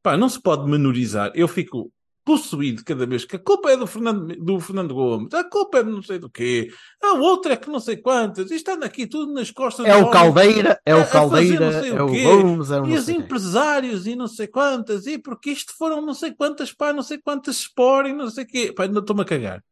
[0.04, 1.32] pá, não se pode menorizar.
[1.34, 1.92] Eu fico
[2.28, 5.84] possuído cada vez que a culpa é do Fernando, do Fernando Gomes, a culpa é
[5.84, 6.70] de não sei do quê,
[7.02, 10.08] a outra é que não sei quantas, isto anda aqui tudo nas costas É do
[10.08, 10.12] o.
[10.12, 12.08] Caldeira, é o Caldeira, é o.
[12.08, 16.14] Gomes, é o E os empresários e não sei quantas, e porque isto foram não
[16.14, 18.74] sei quantas, pá, não sei quantas Sport e não sei o quê.
[18.76, 19.64] Pá, não estou-me a cagar.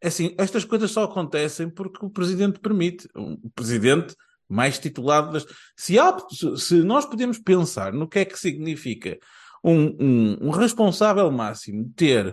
[0.00, 3.08] É assim, estas coisas só acontecem porque o presidente permite.
[3.16, 4.14] O presidente
[4.48, 5.46] mais titulado das...
[5.76, 6.16] Se, há,
[6.56, 9.18] se nós podemos pensar no que é que significa
[9.62, 12.28] um, um, um responsável máximo ter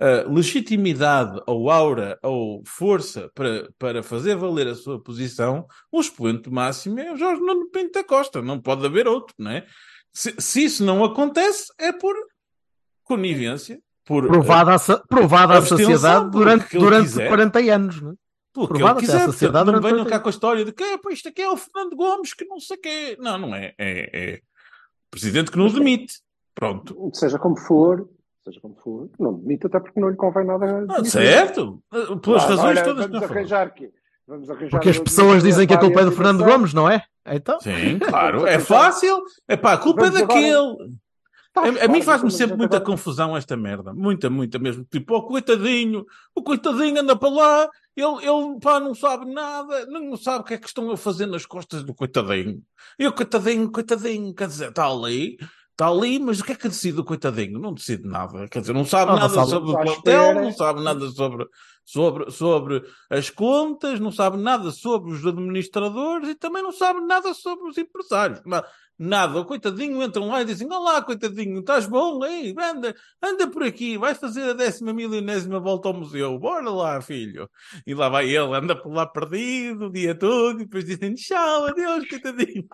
[0.00, 6.48] uh, legitimidade ou aura ou força para, para fazer valer a sua posição, o expoente
[6.50, 8.40] máximo é o Jorge Nuno Pinto da Costa.
[8.42, 9.66] Não pode haver outro, não é?
[10.12, 12.14] Se, se isso não acontece, é por
[13.04, 17.28] conivência, por Provada à, sa- provada Abstenção, sociedade durante, durante quiser.
[17.28, 18.00] 40 anos.
[18.00, 18.14] Não é?
[18.54, 20.82] Pelo que ele quiser, sociedade portanto, não venham 40 cá com a história de que
[20.82, 23.16] "É, pá, isto aqui é o Fernando Gomes que não sei o quê.
[23.20, 23.74] Não, não é.
[23.78, 24.40] É, é
[25.10, 26.14] presidente que não demite.
[26.58, 27.10] Pronto.
[27.14, 28.08] Seja como for,
[28.44, 30.86] seja como for, não demite, até porque não lhe convém nada.
[30.88, 31.82] Ah, certo?
[32.22, 33.30] Pelas Ah, razões olha, todas que vamos nós falamos.
[33.30, 33.90] arranjar aqui.
[34.26, 37.02] Vamos arranjar Porque as pessoas dizem que a culpa é do Fernando Gomes, não é?
[37.26, 38.46] Então, Sim, claro.
[38.46, 39.22] É fácil.
[39.46, 40.98] É pá, a culpa é Vamos agora- daquele.
[41.50, 43.94] Tá, A, a mim faz-me sempre muita confusão esta merda.
[43.94, 44.84] Muita, muita mesmo.
[44.84, 50.14] Tipo, oh, coitadinho, o coitadinho anda para lá, ele, ele pá, não sabe nada, não
[50.16, 52.60] sabe o que é que estão a fazer nas costas do coitadinho.
[52.98, 55.38] E o coitadinho, coitadinho, quer dizer, está ali,
[55.78, 57.60] está ali, mas o que é que decide o coitadinho?
[57.60, 58.48] Não decide nada.
[58.48, 59.50] Quer dizer, não sabe Ah, não nada sabe.
[59.50, 61.46] sobre o plantel, não sabe nada sobre,
[61.84, 67.32] sobre, sobre as contas, não sabe nada sobre os administradores e também não sabe nada
[67.32, 68.40] sobre os empresários.
[68.44, 68.64] Mas
[69.00, 72.24] Nada, o coitadinho entram lá e dizem: Olá, coitadinho, estás bom?
[72.24, 77.00] Ei, anda, anda por aqui, vai fazer a décima milionésima volta ao museu, bora lá,
[77.00, 77.48] filho.
[77.86, 81.66] E lá vai ele, anda por lá perdido o dia todo, e depois dizem: Tchau,
[81.66, 82.66] adeus, coitadinho.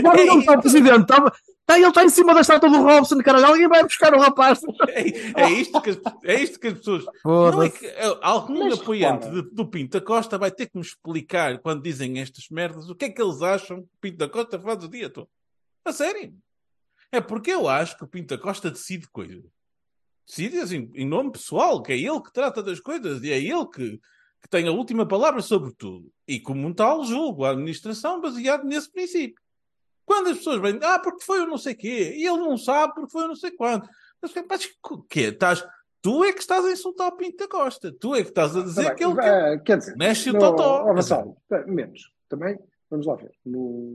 [0.00, 1.32] Agora não está o presidente, está,
[1.70, 4.60] está, ele está em cima da estátua do Robson, caralho, alguém vai buscar o rapaz.
[4.88, 7.04] É, é isto que as, é isto que as pessoas.
[7.24, 10.76] Não é que é, algum Mas apoiante de- do Pinto da Costa vai ter que
[10.76, 14.16] me explicar quando dizem estas merdas o que é que eles acham que o Pinto
[14.18, 15.28] da Costa faz o dia todo.
[15.84, 16.34] A sério.
[17.12, 19.42] É porque eu acho que o Pinto da Costa decide coisas.
[20.26, 23.66] Decide assim, em nome pessoal, que é ele que trata das coisas e é ele
[23.66, 24.00] que,
[24.40, 26.08] que tem a última palavra sobre tudo.
[26.26, 29.42] E como um tal, julgo a administração baseado nesse princípio.
[30.12, 32.94] Quando as pessoas vêm, ah, porque foi o não sei quê, e ele não sabe
[32.94, 33.88] porque foi o não sei quanto.
[34.20, 34.32] Mas,
[34.90, 35.20] o quê?
[35.28, 35.64] Estás,
[36.02, 37.92] tu é que estás a insultar o Pinto da Costa.
[37.92, 40.38] Tu é que estás a dizer Tá que ele eh, quer dizer, Mexe o no-
[40.40, 40.84] totó.
[40.88, 42.10] ó, Vassalo, eh, menos.
[42.28, 42.58] Também,
[42.90, 43.30] vamos lá ver.
[43.46, 43.92] No,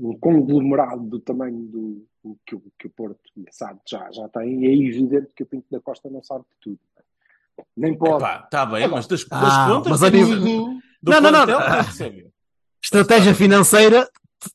[0.00, 4.08] no conglomerado do tamanho do, do que, o, que o Porto e a SAD já,
[4.12, 6.78] já tem, é evidente que o Pinto da Costa não sabe de tudo.
[7.76, 8.24] Nem pode.
[8.44, 10.78] Está bem, mas das, das Ah, contas mas a tem nível- tudo.
[11.02, 11.58] Do Não, não, não.
[11.96, 12.28] que.
[12.82, 14.08] Estratégia financeira,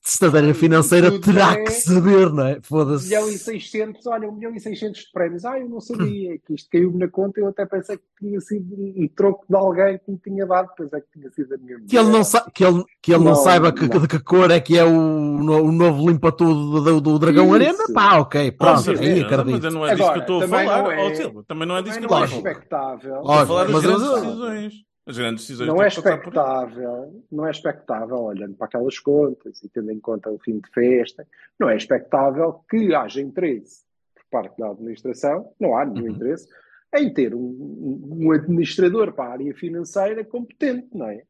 [0.04, 2.60] estratégia financeira Tudo terá é- que saber, não é?
[2.62, 3.06] Foda-se.
[3.06, 5.44] milhão e 600, olha, um milhão e 600 de prémios.
[5.46, 8.74] Ah, eu não sabia que isto caiu-me na conta, eu até pensei que tinha sido
[8.76, 11.78] um troco de alguém que me tinha dado, depois é que tinha sido a minha
[11.88, 12.24] Que ele não, mulher.
[12.26, 14.00] sa que ele, que ele não, Não, saiba que, não.
[14.02, 17.56] de que cor é que é o, o novo limpa-tudo do, do Dragão Isso.
[17.56, 17.84] Arena.
[17.94, 19.70] Pá, ok, pronto, Sim, aí sim, Mas acredito.
[19.72, 20.84] não é disso que eu Agora, estou a também falar.
[20.84, 22.38] não é- ó, Silva, também não é disso que eu estou é a falar.
[22.38, 23.16] expectável.
[23.18, 24.74] Estou a Olha, falar das mas grandes eu- decisões.
[25.06, 29.92] As grandes decisões Não é expectável, não é expectável, olhando para aquelas contas e tendo
[29.92, 31.28] em conta o fim de festa,
[31.60, 33.84] não é expectável que haja interesse
[34.16, 36.12] por parte da administração, não há nenhum Uhum.
[36.16, 36.48] interesse,
[36.96, 41.24] em ter um- um administrador para a área financeira competente, não é?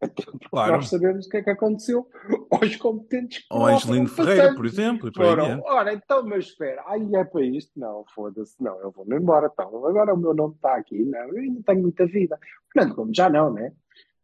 [0.00, 0.72] Até porque Claro.
[0.72, 2.08] nós sabemos o que é que aconteceu
[2.50, 5.08] aos competentes Ou lá Angelino Ferreira, por exemplo.
[5.08, 7.78] E Foram, ora, então, mas espera, aí é para isto?
[7.78, 11.38] Não, foda-se, não, eu vou-me embora, então, agora o meu nome está aqui, não, eu
[11.38, 12.38] ainda tenho muita vida.
[12.72, 13.72] Portanto, como já não, né?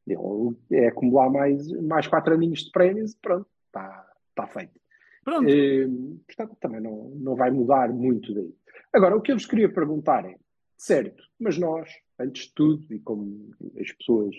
[0.07, 4.79] Eu, é acumular mais, mais quatro aninhos de prémios e pronto, está tá feito.
[5.25, 5.49] Pronto.
[5.49, 5.87] Eh,
[6.27, 8.55] portanto, também não, não vai mudar muito daí.
[8.93, 10.37] Agora, o que eu vos queria perguntar é,
[10.77, 14.37] certo, mas nós, antes de tudo, e como as pessoas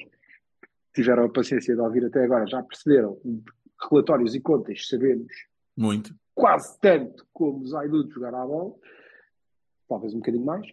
[0.96, 3.18] tiveram a paciência de ouvir até agora, já perceberam,
[3.92, 5.28] relatórios e contas, sabemos
[5.78, 6.16] Muito.
[6.34, 8.74] quase tanto como o Zaidu de jogar à bola,
[9.88, 10.66] talvez um bocadinho mais.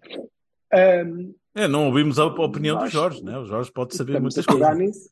[0.72, 3.36] Ahm, É, não ouvimos a opinião do Jorge, né?
[3.38, 4.96] O Jorge pode saber muitas a cagar coisas.
[4.96, 5.10] nisso,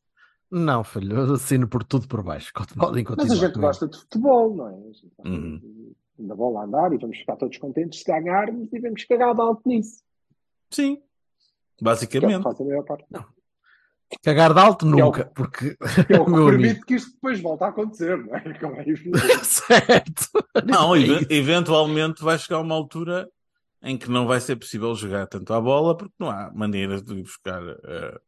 [0.50, 2.50] Não, filho, eu assino por tudo por baixo.
[2.78, 3.28] Podem continuar.
[3.28, 3.66] mas a gente comigo.
[3.68, 4.72] gosta de futebol, não é?
[4.72, 5.92] A Uhum.
[6.18, 9.40] da bola a andar e vamos ficar todos contentes se ganharmos e vamos cagar de
[9.40, 10.02] alto nisso.
[10.70, 10.96] Sim.
[10.96, 11.02] Que
[11.82, 12.42] é Basicamente.
[12.42, 13.06] faz a maior parte.
[14.22, 15.76] Cagar de alto Que é o- nunca, porque.
[16.06, 16.86] Que é o que permite amigo.
[16.86, 18.58] que isto depois volte a acontecer, não é?
[18.58, 18.84] Como é
[19.44, 20.28] certo.
[20.66, 23.28] Não, É eventualmente vai chegar uma altura
[23.82, 27.14] em que não vai ser possível jogar tanto à bola porque não há maneiras de
[27.22, 28.20] buscar eh,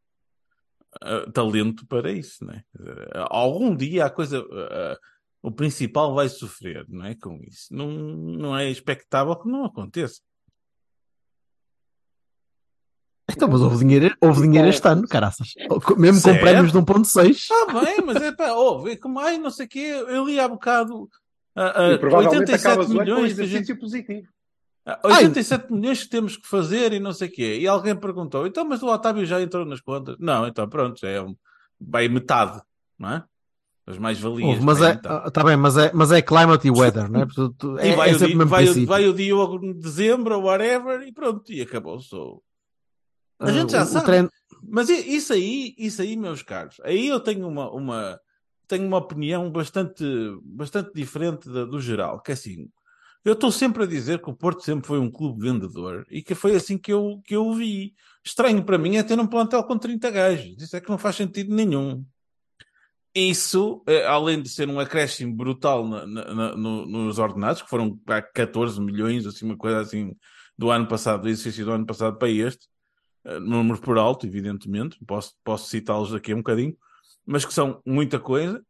[1.02, 2.62] eh, talento para isso, né?
[2.72, 4.96] Quer dizer, Algum dia a coisa, eh,
[5.42, 7.14] o principal vai sofrer, não é?
[7.16, 7.66] Com isso.
[7.74, 10.20] Não, não é expectável que não aconteça.
[13.34, 15.54] Então, mas houve dinheiro, houve dinheiro este ano, caraças.
[15.96, 17.46] Mesmo com prémios de 1.6.
[17.50, 18.48] Ah, bem, mas é pá,
[18.82, 21.08] vê como, ai, não sei o quê, eu li há bocado
[21.56, 24.28] E provavelmente 87 acabas o ano com um milhões que a gente exercício positivo.
[24.84, 27.58] Ah, 87 milhões que temos que fazer e não sei o quê.
[27.60, 30.16] E alguém perguntou, então, mas o Otávio já entrou nas contas?
[30.18, 31.34] Não, então pronto, já é um,
[31.80, 32.60] vai metade,
[32.98, 33.24] não é?
[33.86, 34.48] As mais-valias.
[34.48, 37.22] Houve, mas vai é, ah, tá bem, mas é, mas é climate e weather, não
[37.22, 37.26] é?
[37.26, 39.58] Portanto, é, e vai, é o, sempre Di- o mesmo vai, o, vai o Diogo
[39.58, 42.14] de dezembro ou whatever e pronto, e acabou-se.
[42.14, 42.40] o-
[43.42, 44.06] A Ah, gente já o- o sabe.
[44.06, 44.30] treino-
[44.64, 48.20] Mas isso aí, isso aí, meus caros, aí eu tenho uma, uma,
[48.68, 50.04] tenho uma opinião bastante,
[50.44, 52.68] bastante diferente da- do geral, que é assim,
[53.24, 56.34] eu estou sempre a dizer que o Porto sempre foi um clube vendedor e que
[56.34, 57.94] foi assim que eu, que eu o vi.
[58.24, 60.54] Estranho para mim é ter um plantel com 30 gajos.
[60.62, 62.04] Isso é que não faz sentido nenhum.
[63.14, 67.68] Isso, eh, além de ser um acréscimo brutal na- na- na- no- nos ordenados, que
[67.68, 70.16] foram pá, 14 milhões, assim, uma coisa assim
[70.56, 72.66] do ano passado, do exercício do ano passado para este,
[73.24, 76.76] números por alto, evidentemente, posso, posso citá-los daqui a um bocadinho,
[77.24, 78.64] mas que são muita coisa.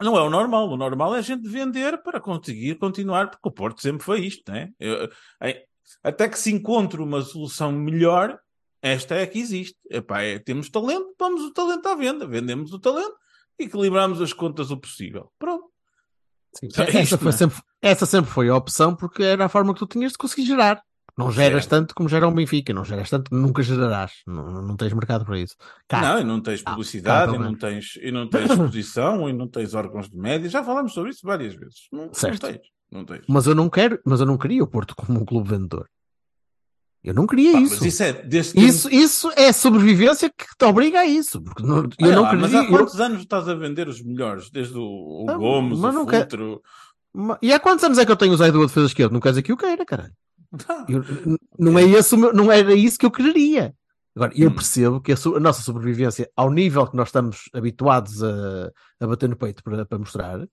[0.00, 3.52] Não é o normal, o normal é a gente vender para conseguir continuar, porque o
[3.52, 4.70] Porto sempre foi isto, né?
[4.78, 5.64] Eu, eh,
[6.02, 8.38] até que se encontre uma solução melhor,
[8.82, 9.76] esta é a que existe.
[9.90, 13.16] Epá, é, temos talento, vamos o talento à venda, vendemos o talento
[13.58, 15.32] e equilibramos as contas o possível.
[15.38, 15.70] Pronto.
[16.54, 17.32] Sim, essa, isto, foi né?
[17.32, 20.46] sempre, essa sempre foi a opção porque era a forma que tu tinhas de conseguir
[20.46, 20.82] gerar.
[21.16, 24.12] Não geras tanto como gera um Benfica, não geras tanto, nunca gerarás.
[24.26, 25.56] Não, não tens mercado para isso.
[25.88, 29.28] Cá, Não, e não tens Ah, publicidade, cá, e, não tens, e não tens exposição,
[29.28, 30.48] e não tens órgãos de média.
[30.50, 31.88] Já falamos sobre isso várias vezes.
[31.90, 32.46] Não, não Certo.
[32.46, 32.60] tens.
[32.92, 33.22] Não tens.
[33.28, 35.88] Mas eu não quero, mas eu não queria o Porto como um clube vendedor.
[37.02, 37.86] Eu não queria Pá, isso.
[37.86, 41.40] Isso é desde que Isso, isso é sobrevivência que te obriga a isso.
[41.40, 42.60] Porque não- eu Olha não lá, mas queria.
[42.60, 44.50] há eu- quantos anos estás a vender os melhores?
[44.50, 46.28] Desde o, o Não, Gomes, o não quer-
[47.40, 49.14] E há quantos anos é que eu tenho usado a defesa esquerda?
[49.14, 50.12] Não quer dizer que eu queira, caralho.
[50.68, 51.02] Ah, Eu-
[51.58, 53.74] não, é esse o meu- não era isso que eu quereria.
[54.14, 54.54] Agora, eu Hum.
[54.54, 59.28] percebo que a, a nossa sobrevivência, ao nível que nós estamos habituados a, a bater
[59.28, 60.48] no peito para, para mostrar,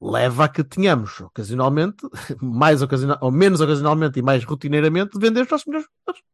[0.00, 1.98] leva a que tenhamos, ocasionalmente,
[2.42, 6.26] mais ocasional, ou menos ocasionalmente e mais rotineiramente, de vender os nossos melhores jogadores.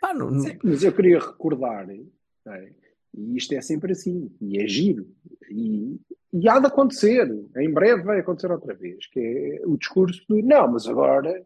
[0.00, 2.72] Pá, não- não- Sim, mas eu queria recordar, é?
[3.14, 5.08] e isto é sempre assim, e é giro,
[5.50, 5.98] e,
[6.32, 10.40] e há de acontecer, em breve vai acontecer outra vez, que é o discurso do
[10.42, 11.42] não, mas agora,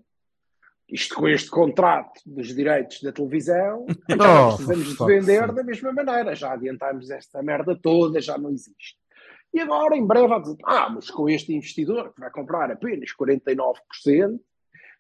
[0.93, 5.65] isto com este contrato dos direitos da televisão, já Oh, precisamos de vender fuck's da
[5.65, 9.01] mesma maneira, já adiantámos esta merda toda, já não existe.
[9.55, 13.11] E agora, em breve, há dizer, ah, mas com este investidor que vai comprar apenas
[13.11, 14.39] 49%,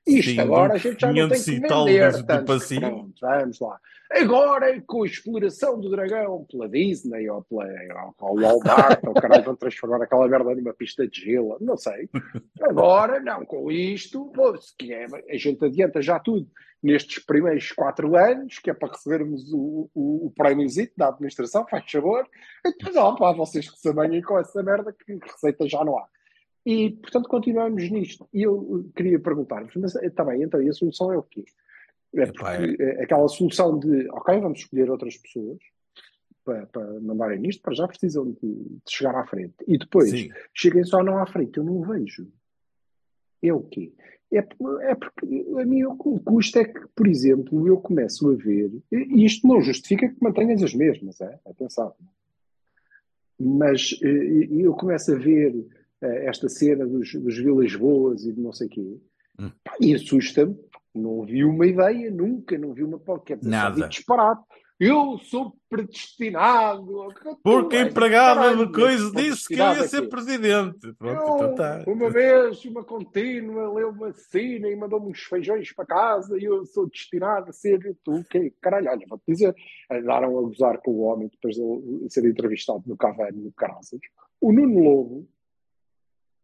[0.06, 2.44] isto Sim, agora a gente já não tem 500 que vender tanto.
[2.80, 3.80] Pronto, vamos lá.
[4.10, 7.64] Agora, com a exploração do dragão pela Disney ou pela
[8.20, 12.10] ou, Walmart, ou caralho, vão transformar aquela merda numa pista de gelo, não sei.
[12.60, 16.46] Agora, não, com isto, pô, se quer, a gente adianta já tudo
[16.82, 21.90] nestes primeiros quatro anos, que é para recebermos o, o, o prémiozito da administração, faz
[21.90, 22.26] favor.
[22.66, 25.96] E depois, ó, pá, vocês que se amanhem com essa merda, que receita já não
[25.96, 26.06] há.
[26.64, 28.28] E, portanto, continuamos nisto.
[28.32, 31.44] E eu queria perguntar-vos, mas está bem, então, e a solução é o quê?
[32.14, 35.58] É porque é aquela solução de, ok, vamos escolher outras pessoas
[36.44, 39.54] para, para mandarem nisto, para já precisam de, de chegar à frente.
[39.66, 40.30] E depois, Sim.
[40.54, 42.28] cheguem só não à frente, eu não vejo.
[43.42, 43.92] É o quê?
[44.32, 48.34] É, é porque a mim o que custa é que, por exemplo, eu começo a
[48.34, 51.38] ver, e isto não justifica que mantenhas as mesmas, é?
[51.46, 51.94] atenção.
[53.38, 58.40] Mas eh, eu começo a ver eh, esta cena dos, dos Vilas Boas e de
[58.40, 58.96] não sei o quê,
[59.38, 59.50] Hum.
[59.80, 60.54] e assusta-me.
[60.94, 63.74] Não vi uma ideia, nunca, não vi uma qualquer Nada.
[63.76, 64.42] vi disparate.
[64.78, 67.08] Eu sou predestinado.
[67.42, 70.92] Porque a empregada do coisa disse que eu ia ser presidente.
[70.98, 71.84] Pronto, Eu, então tá.
[71.86, 76.64] Uma vez, uma contínua, leu uma cena e mandou-me uns feijões para casa e eu
[76.66, 78.52] sou destinado a ser tu, o quê?
[78.60, 79.54] Caralho, olha, vou-te dizer,
[79.90, 84.00] andaram a gozar com o homem depois de ser entrevistado no Cavani, no Caraças.
[84.40, 85.28] O Nuno Lobo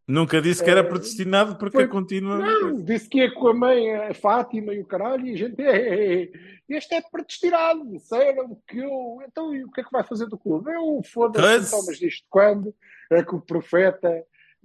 [0.09, 2.39] Nunca disse que era Eh, predestinado porque foi- continua.
[2.39, 5.61] não, disse que ia com a mãe, a Fátima e o caralho, e a gente,
[5.61, 6.31] é, é,
[6.71, 10.39] este é predestinado, disseram que eu, então e o que é que vai fazer do
[10.39, 10.71] clube?
[10.73, 12.75] Eu, foda-se, Mas- então, mas disto quando?
[13.11, 14.09] É que o profeta,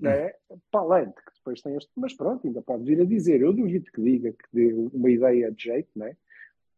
[0.05, 0.35] é?
[0.73, 3.91] Além de que depois tem este, mas pronto, ainda pode vir a dizer, eu duvido
[3.93, 6.13] que diga que dê uma ideia de jeito, não é?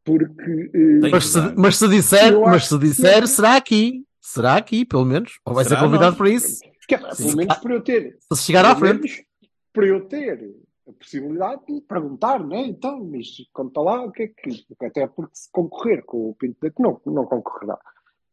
[0.04, 3.34] Porque, eh, Mas se, mas se disser, mas se que disser, sim.
[3.36, 4.04] será aqui.
[4.22, 5.40] Será aqui, pelo menos.
[5.46, 6.18] Ou vai Será ser convidado nós.
[6.18, 6.60] para isso.
[6.88, 9.26] Que é, pelo menos para eu ter Se chegar à frente.
[9.76, 10.56] eu ter
[10.88, 12.62] a possibilidade de perguntar, não é?
[12.68, 14.66] Então, mas conta lá o que é que.
[14.86, 17.78] Até porque se concorrer com o Pinto da Costa, não, não concorrerá.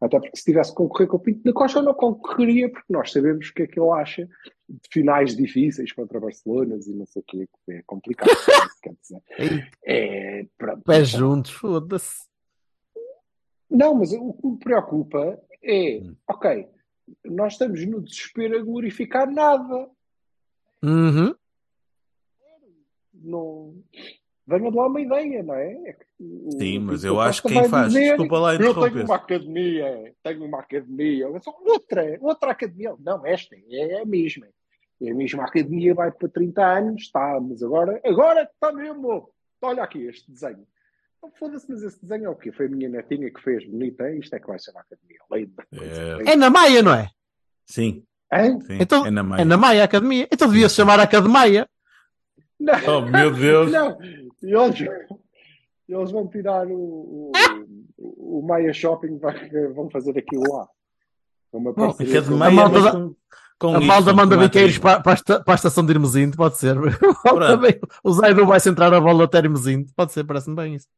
[0.01, 3.11] Até porque se tivesse que concorrer com o Pinto da Costa, não concorreria, porque nós
[3.13, 4.29] sabemos o que é que ele acha
[4.69, 8.29] de finais difíceis contra Barcelona e não sei o que, que é complicado.
[8.83, 9.71] quer dizer.
[9.85, 10.83] É, pronto.
[10.85, 12.27] Pés juntos, foda-se.
[13.71, 16.17] Não, mas o que me preocupa é, Hum.
[16.29, 16.69] ok,
[17.25, 19.89] nós estamos no desespero a glorificar nada.
[20.83, 21.35] Uhum.
[23.15, 23.75] não
[24.47, 25.73] venha de lá uma ideia, não é?
[25.73, 29.05] É o- Sim, mas eu acho que quem faz, dizer, desculpa lá Eu tenho interromper.
[29.05, 32.95] uma academia, tenho uma academia, outra, outra academia.
[32.99, 34.49] Não, esta é a mesma.
[35.01, 39.31] É a mesma academia, vai para 30 anos, está, mas agora, agora está mesmo.
[39.61, 40.67] Olha aqui este desenho.
[41.25, 42.51] Então, Foda-se, mas esse desenho é o quê?
[42.51, 44.19] Foi a minha netinha que fez bonita, hein?
[44.19, 45.19] isto é que vai ser uma academia.
[45.31, 45.49] Lei
[46.27, 46.33] É.
[46.33, 47.09] É na Maia, não é?
[47.65, 48.61] Sim, Hein?
[48.63, 48.79] sim.
[48.81, 49.45] Então, é na É Maia.
[49.45, 50.27] na Maia a academia.
[50.33, 51.69] Então devia-se chamar a Academia.
[52.59, 52.75] Não.
[52.89, 53.71] Oh, meu Deus.
[53.71, 54.81] Não, e eles,
[55.89, 57.31] eles vão tirar o,
[57.99, 59.19] o, o Maia Shopping,
[59.75, 60.67] vão fazer aquilo lá.
[61.53, 63.11] É Uma Bom, parceria com- Academia, malta mas da-
[63.63, 66.57] com, A malda manda biqueiros para, para, a esta- para a estação de Hermesinde, pode
[66.59, 66.75] ser.
[67.25, 70.89] Também, o Zaidu vai centrar a bola até Hermesinde, pode ser, parece-me bem isso.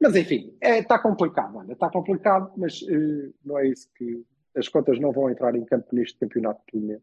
[0.00, 4.22] Mas enfim, está complicado, olha, está complicado, mas eh, não é isso que
[4.54, 7.02] as contas não vão entrar em campo neste campeonato, pelo menos,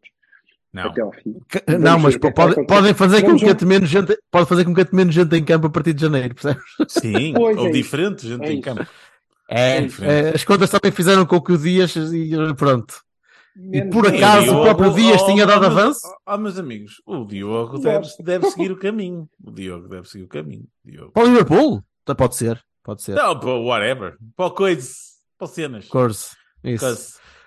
[0.71, 0.83] Não.
[0.91, 1.35] até ao fim.
[1.67, 4.75] Vamos não, mas é pode- podem fazer com Vamos entre menos gente, pode fazer com
[4.75, 6.63] que entre menos gente em campo a partir de janeiro, percebes?
[6.87, 7.77] Sim, Pois ou é isso.
[7.81, 8.61] diferente, gente É em isso.
[8.61, 8.87] campo.
[9.49, 10.27] É, diferente.
[10.27, 13.01] é, as contas também fizeram com que o Dias e pronto.
[13.55, 16.01] Menos por acaso, Diogo- o próprio Dias tinha dado meus- avanço?
[16.27, 19.29] Oh, meus amigos, o Diogo deve, deve seguir o caminho.
[19.43, 20.65] O Diogo deve seguir o caminho.
[20.83, 21.11] Diogo.
[21.11, 21.83] Para o Liverpool?
[22.05, 23.15] Tá, Pode ser, pode ser.
[23.15, 24.17] Não, para o whatever.
[24.35, 24.89] Para o coisa.
[25.37, 25.87] Para o cenas.
[25.87, 26.35] Course.
[26.63, 26.83] Isso.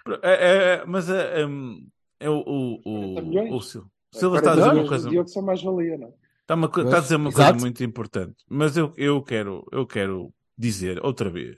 [0.05, 0.21] Coisa.
[0.23, 1.87] É, é, mas é, um,
[2.21, 3.83] é o, o, 40 o, o Sil-
[4.14, 5.05] o Silva está a 40 dizer uma coisa.
[5.05, 6.11] do Diogo são mais valia, não é?
[6.42, 7.51] Está, uma está a dizer uma exato.
[7.53, 8.37] coisa muito importante.
[8.49, 11.57] Mas eu, eu, quero, eu quero dizer outra vez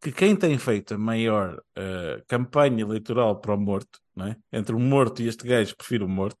[0.00, 4.36] que quem tem feito a maior eh, campanha eleitoral para o morto, é?
[4.52, 6.38] entre o morto e este gajo, prefiro o morto,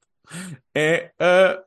[0.74, 1.62] é a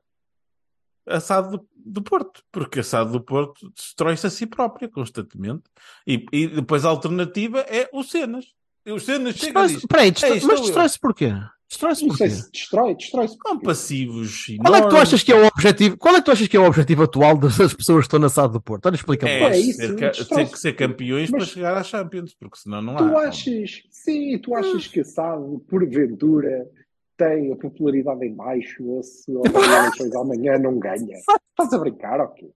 [1.08, 2.43] assado do, do Porto.
[2.52, 5.63] Porque assado do Porto destrói-se a si própria constantemente.
[6.06, 8.45] E, e depois a alternativa é o Cenas.
[8.86, 11.32] E o Cenas chega e Destrói-se- diz, destrói- "Ei, mas estou eu." destrói-se porquê?
[11.69, 12.41] Destrói-se Não sei porquê?
[12.43, 13.38] se destrói, destrói-se.
[13.38, 15.97] com passivos Qual é que tu achas que é o objetivo?
[15.97, 18.27] Qual é que tu achas que é o objetivo atual das pessoas que estão na
[18.27, 18.88] SAD do Porto?
[18.88, 19.32] Olha, explica-me.
[19.32, 19.43] É.
[19.43, 22.95] É isso, ser, ter que ser campeões Mas- para chegar à Champions, porque senão não
[22.97, 22.97] há.
[22.97, 26.67] Tu achas, sim, tu achas que a SAD, porventura,
[27.15, 29.32] tem a popularidade em baixo ou se
[30.01, 31.17] eleições amanhã não ganha?
[31.17, 32.49] Estás a brincar, ok?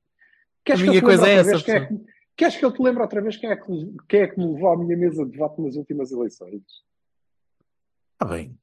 [0.65, 2.71] Queres A que minha te coisa é outra essa, quem é que- Queres que eu
[2.71, 3.63] te lembre outra vez quem é, que,
[4.09, 6.63] quem é que me levou à minha mesa de voto nas últimas eleições?
[8.13, 8.57] Está bem.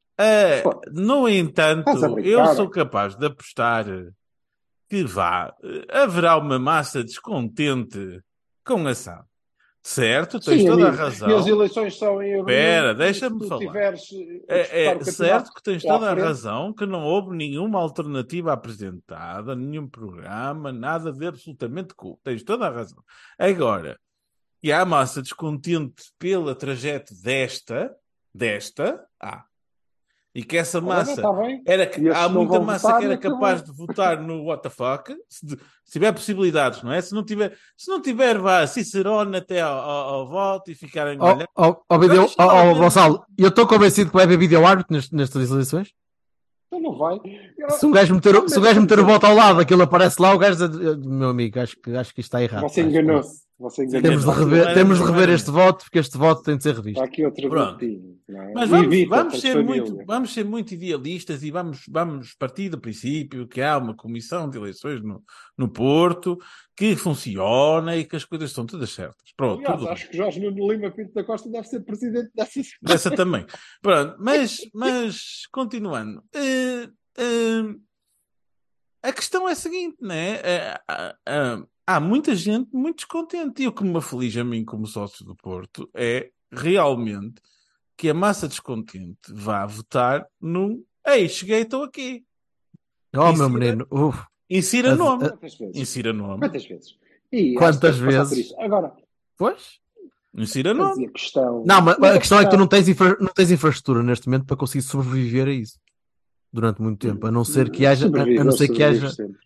[0.63, 3.87] Pô, no entanto, eu sou capaz de apostar
[4.89, 8.21] que vá, eh, haverá uma massa descontente
[8.65, 9.25] com a SAD.
[9.83, 10.39] Certo?
[10.39, 11.31] Tens Sim, toda amigo, a razão.
[11.31, 12.55] E as eleições são em abril.
[12.55, 13.61] Espera, deixa-me falar.
[13.61, 14.03] tiveres,
[14.47, 18.53] eh, É, é certo que tens toda a frente, razão que não houve nenhuma alternativa
[18.53, 22.21] apresentada, nenhum programa, nada de absolutamente cool.
[22.23, 23.03] Tens toda a razão.
[23.39, 23.99] Agora,
[24.63, 27.95] e há massa descontente pela trajeto desta,
[28.35, 29.45] desta, há.
[30.33, 31.61] E que essa Olha, massa bem.
[31.67, 35.57] era que há muita massa votar, que era capaz de votar no fuck, se, de-
[35.85, 37.01] se tiver possibilidades, não é?
[37.01, 40.75] Se não tiver, se não tiver, vá Cicerone até ao, ao- ao voto e
[41.89, 42.81] ó, vídeo- Vamos ó, falar ó, mesmo.
[42.81, 45.93] Gonçalo, eu estou convencido que vai haver vídeo árbitro nest- nestas eleições.
[46.69, 47.19] Então não vai.
[47.59, 50.23] Eu- Se um gajo meter, se o gajo meter o voto ao lado, aquilo aparece
[50.23, 52.63] lá, o gajo diz, meu amigo, acho que, acho que isto está errado.
[52.63, 53.50] Você enganou-se.
[53.61, 55.35] Você Temos de rever, Não, temos de não, rever não.
[55.35, 57.03] este voto, porque este voto tem de ser revisto.
[57.03, 57.73] Está aqui outro Pronto.
[57.73, 58.19] votinho.
[58.27, 58.53] não é?
[58.55, 59.83] Mas vamos, Evita vamos ser família.
[59.85, 64.49] muito, vamos ser muito idealistas e vamos, vamos partir do princípio que há uma comissão
[64.49, 65.23] de eleições no,
[65.59, 66.39] no Porto
[66.75, 69.31] que funciona e que as coisas estão todas certas.
[69.37, 69.93] Pronto, Aliás, tudo bem.
[69.93, 73.45] acho que Jorge Nuno Lima Pinto da Costa deve ser presidente dessa Dessa também.
[73.83, 76.23] Pronto, mas, mas continuando.
[76.35, 77.75] Eh, eh,
[79.03, 80.41] a questão é a seguinte, né?
[80.43, 81.63] Eh, ah, ah,
[81.97, 83.63] há muita gente muito descontente.
[83.63, 87.41] E o que me aflige a mim, como sócio do Porto, é realmente
[87.97, 90.83] que a massa descontente vá votar num.
[91.07, 92.25] Ei, cheguei, estou aqui.
[93.17, 94.23] Oh, Isso meu menino, uf.
[94.49, 95.29] Insira A- nome.
[95.29, 95.77] Quantas vezes?
[95.77, 96.39] Insira nome.
[96.41, 96.97] Quantas vezes?
[97.33, 98.53] E Quantas vezes?
[98.59, 98.93] Agora,
[99.37, 99.79] Pois?
[100.35, 101.09] Insira nome.
[101.11, 101.65] questão.
[101.67, 104.47] Não, mas a questão é que tu não tens, infra- não tens infraestrutura neste momento
[104.47, 105.79] para conseguir sobreviver a isso
[106.53, 109.39] durante muito tempo, a não ser que haja, a, não ser que haja, sempre.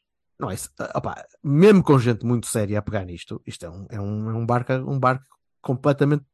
[0.45, 3.71] Não é, isso, ah, opá, mesmo com gente muito séria a pegar nisto, isto é
[3.71, 5.25] um, é um, é um barco, um barco
[5.63, 6.25] completamente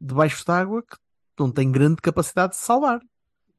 [0.00, 0.96] debaixo d'água que
[1.38, 3.00] não tem grande capacidade de salvar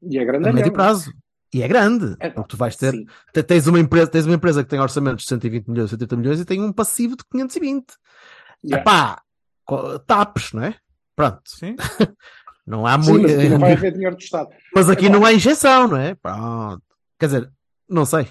[0.02, 1.12] E é a grande médio prazo.
[1.52, 3.06] E é grande, É, porque tu vais ter, Sim.
[3.46, 6.44] tens uma empresa, tens uma empresa que tem orçamentos de 120 milhões, 130 milhões e
[6.44, 7.86] tem um passivo de 520.
[8.64, 8.82] Yeah.
[8.82, 9.22] Epá,
[10.06, 10.76] tapes, não é?
[11.16, 11.74] Pronto, Sim.
[12.66, 13.22] não há muito.
[13.22, 14.48] mas aqui não vai haver dinheiro do Estado.
[14.74, 15.14] Mas aqui Epá.
[15.16, 16.14] não há injeção, não é?
[16.14, 16.82] Pronto.
[17.18, 17.52] Quer dizer,
[17.88, 18.28] não sei.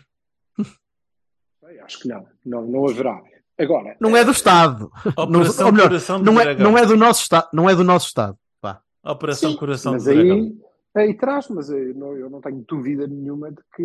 [1.90, 2.26] Acho que não.
[2.46, 3.20] Não, não haverá.
[3.58, 4.92] Agora, Não é do Estado.
[5.18, 6.72] Não, Operação ou melhor, Coração de não é, Dragão.
[6.72, 7.50] não é do nosso Estado.
[7.52, 8.38] Não é do nosso Estado.
[8.62, 8.82] Pá.
[9.04, 10.56] Operação sim, Coração mas aí,
[10.96, 13.84] aí traz, mas eu não, eu não tenho dúvida nenhuma de que,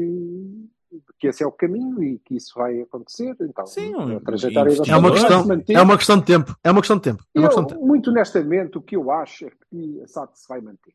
[0.93, 3.35] de que esse é o caminho e que isso vai acontecer.
[3.41, 6.57] Então, Sim, a trajetória da É uma questão, é uma questão de tempo.
[6.63, 7.25] É uma questão de tempo.
[7.35, 7.87] É uma Eu, questão de tempo.
[7.87, 10.95] muito honestamente, o que eu acho é que a SAD se vai manter.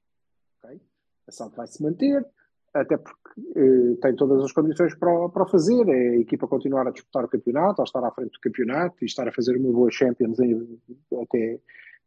[0.64, 0.80] ok?
[1.28, 2.26] A SAD vai se manter,
[2.74, 3.18] até porque
[3.56, 5.88] eh, tem todas as condições para, para fazer.
[5.88, 9.06] É a equipa continuar a disputar o campeonato, a estar à frente do campeonato e
[9.06, 10.80] estar a fazer uma boa Champions em-
[11.22, 11.60] até,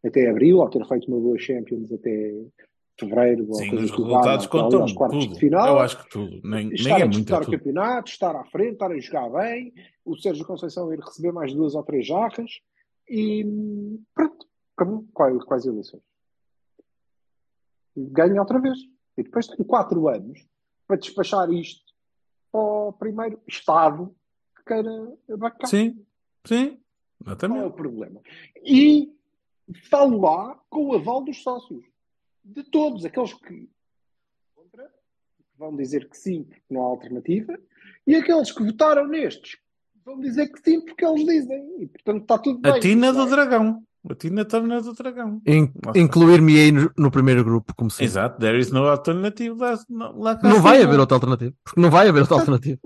[0.04, 2.34] até abril, ou ter feito uma boa Champions até
[2.98, 3.46] fevereiro.
[3.48, 5.34] ou Sim, os resultados valha, contam aos quartos tudo.
[5.34, 5.66] de final.
[5.68, 6.40] Eu acho que tudo.
[6.44, 7.58] Nem, nem estar é a muito, disputar é o tudo.
[7.58, 9.72] campeonato, estar à frente, estar a jogar bem,
[10.04, 12.60] o Sérgio Conceição ir receber mais duas ou três jarras
[13.08, 13.44] e
[14.14, 14.46] pronto,
[14.76, 16.02] como quais, quais eleições?
[17.96, 18.78] Ganha outra vez.
[19.16, 20.46] E depois tem quatro anos
[20.92, 21.82] para despachar isto
[22.50, 24.14] para o primeiro Estado
[24.54, 25.66] que queira abacar.
[25.66, 26.04] Sim,
[26.44, 27.64] sim, Qual é exatamente.
[27.64, 28.20] o problema?
[28.62, 29.10] E
[29.88, 31.82] falo lá com o aval dos sócios.
[32.44, 33.70] De todos, aqueles que
[34.54, 34.92] contra,
[35.56, 37.58] vão dizer que sim, porque não há alternativa,
[38.06, 39.58] e aqueles que votaram nestes
[40.04, 41.82] vão dizer que sim, porque eles dizem.
[41.82, 42.72] E portanto está tudo bem.
[42.72, 43.24] A Tina do?
[43.30, 43.82] Dragão.
[44.10, 45.40] A Tina Turner do Dragão.
[45.46, 45.72] In-.
[45.94, 48.06] Incluir-me aí no, no primeiro grupo, como sempre.
[48.06, 49.78] Exato, there is no alternative lá,
[50.16, 51.54] lá cá Não vai haver outra alternativa.
[51.64, 52.78] Porque não vai haver outra alternativa.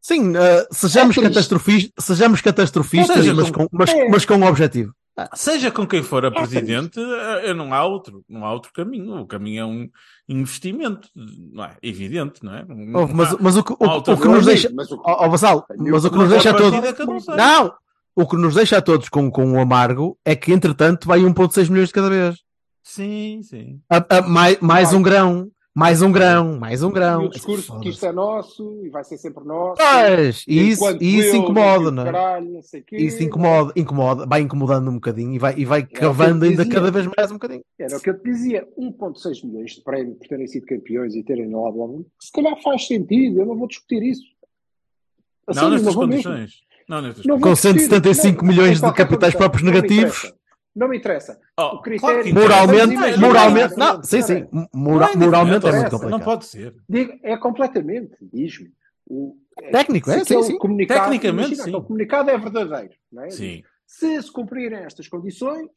[0.00, 4.08] Sim, eh, sejamos, É catastrofis- sejamos catastrofistas, Seja mas, com- mas, É.
[4.08, 4.92] mas com um objetivo.
[5.34, 9.20] Seja com quem for a É presidente, eh, não há outro, não há outro caminho.
[9.20, 9.88] O caminho é um
[10.28, 11.76] investimento, não é?
[11.82, 12.64] Evidente, não é?
[12.66, 14.70] Não Oh, mas, há- mas o, que- o, Ah, o que nos deixa.
[14.74, 14.96] Mas o
[15.30, 17.36] Vassal, mas o que nos deixa não sei.
[17.36, 17.72] Não!
[18.14, 21.68] O que nos deixa a todos com, com um amargo é que, entretanto, vai 1,6
[21.70, 22.36] milhões de cada vez.
[22.82, 23.80] Sim, sim.
[23.88, 27.24] A- a- mais, mais um grão, mais um grão, mais um E grão.
[27.24, 29.80] o discurso de que isto é nosso e vai ser sempre nosso.
[29.80, 32.06] Pois, e isso, e isso incomoda, não é?
[32.12, 35.86] Caralho, não sei quê, Isso incomoda, incomoda, vai incomodando um bocadinho e vai, e vai
[35.86, 36.74] cavando ainda dizia.
[36.80, 37.62] cada vez mais um bocadinho.
[37.78, 41.22] Era o que eu te dizia, 1.6 milhões de prémio por terem sido campeões e
[41.22, 41.98] terem lá blá, blá, blá.
[42.20, 44.22] Se calhar faz sentido, eu não vou discutir isso.
[45.46, 46.30] A Não nestas vou mesmo.
[46.82, 46.88] Condições.
[46.88, 47.80] Não nestas Não Com discutir.
[47.80, 50.18] 175 Não, milhões em de capitais próprios Não me negativos.
[50.18, 50.36] interessa.
[50.74, 51.40] Não me interessa.
[51.58, 52.34] Oh, O critério-.
[52.34, 54.68] Moralmente, Mas moralmente, imagina- não, sim, sim, Não é
[55.16, 56.10] moralmente é muito não complicado.
[56.10, 56.74] Não pode ser.
[56.88, 58.72] Digo, é completamente, diz-me.
[59.06, 59.36] O-
[59.70, 60.56] Técnico, é, sim, sim.
[60.58, 61.70] Comunicado, Tecnicamente, imagina, sim.
[61.70, 62.94] aquele comunicado é verdadeiro.
[63.12, 63.30] Não é?
[63.30, 63.62] Sim.
[63.86, 65.68] Se se cumprirem estas condições,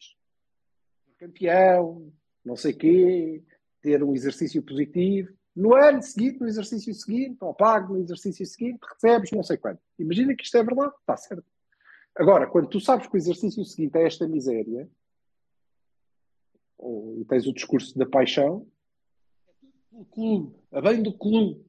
[1.19, 2.11] campeão,
[2.43, 3.43] não sei quê,
[3.81, 8.79] ter um exercício positivo, no ano seguinte, no exercício seguinte, ou pago no exercício seguinte,
[8.83, 9.79] recebes não sei quanto.
[9.97, 11.45] Imagina que isto é verdade, está certo.
[12.15, 14.89] Agora, quando tu sabes que o exercício seguinte é esta miséria,
[16.77, 18.67] ou, e tens o discurso da paixão,
[19.91, 21.65] o clube, a bem do clube,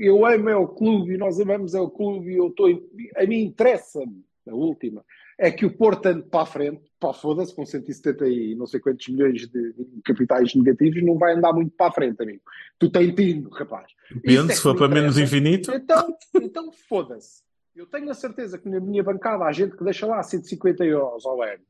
[0.00, 2.68] eu amo é o clube e nós amamos é o clube e eu estou.
[3.16, 5.04] A mim interessa-me, a última,
[5.44, 8.78] é que o Porto ande para a frente, pá, foda-se, com 170 e não sei
[8.78, 9.74] quantos milhões de,
[10.04, 12.40] capitais negativos, não vai andar muito para a frente, amigo.
[12.78, 13.90] Tu tens tindo, rapaz.
[14.10, 15.72] É Depende, que se for para menos infinito.
[15.72, 17.42] Então, então foda-se.
[17.74, 21.26] Eu tenho a certeza que na minha bancada há gente que deixa lá 150 euros
[21.26, 21.62] ao ano.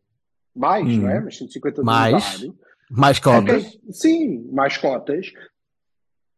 [0.55, 1.01] Mais, Hum.
[1.03, 1.20] não é?
[1.20, 2.47] Mas 150 de Mais.
[2.91, 3.64] Mais cotas.
[3.70, 5.33] quem- sim, mais cotas.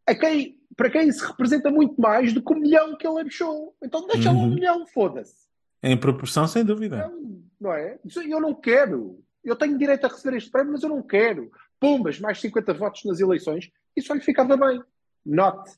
[0.07, 3.75] A quem, para quem se representa muito mais do que o milhão que ele deixou.
[3.83, 4.53] Então deixa lá um Uhum.
[4.55, 5.44] milhão, foda-se.
[5.85, 7.07] Em proporção, sem dúvida.
[7.07, 7.99] Não, não é?
[8.27, 9.23] Eu não quero.
[9.43, 11.51] Eu tenho direito a receber este prémio, mas eu não quero.
[11.79, 14.81] Pumbas, mais 50 votos nas eleições, isso só lhe ficava bem.
[15.23, 15.71] Not.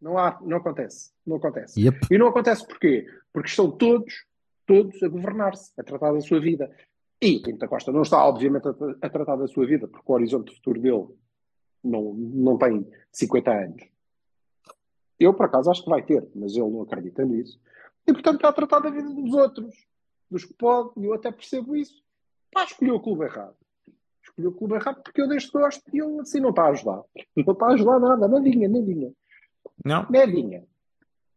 [0.00, 1.12] Não, há, não acontece.
[1.24, 1.80] Não acontece.
[1.80, 2.08] Yep.
[2.10, 3.06] E não acontece porquê?
[3.32, 4.26] Porque estão todos,
[4.66, 6.68] todos a governar-se, a tratar da sua vida.
[7.20, 8.72] E Pinto da Costa não está, obviamente, a,
[9.06, 11.06] a tratar da sua vida, porque o horizonte futuro dele
[11.82, 13.82] não, não tem 50 anos.
[15.18, 17.58] Eu, por acaso, acho que vai ter, mas ele não acredita nisso.
[18.06, 19.74] E, portanto, está a tratar da vida dos outros,
[20.30, 22.02] dos que pode, e eu até percebo isso.
[22.52, 23.54] Pá, escolheu o clube errado.
[24.22, 27.02] Escolheu o clube errado porque eu deste gosto e ele assim não está a ajudar.
[27.36, 29.12] Não está a ajudar nada, nadinha, nadinha.
[29.84, 30.06] Não.
[30.10, 30.64] Nadinha.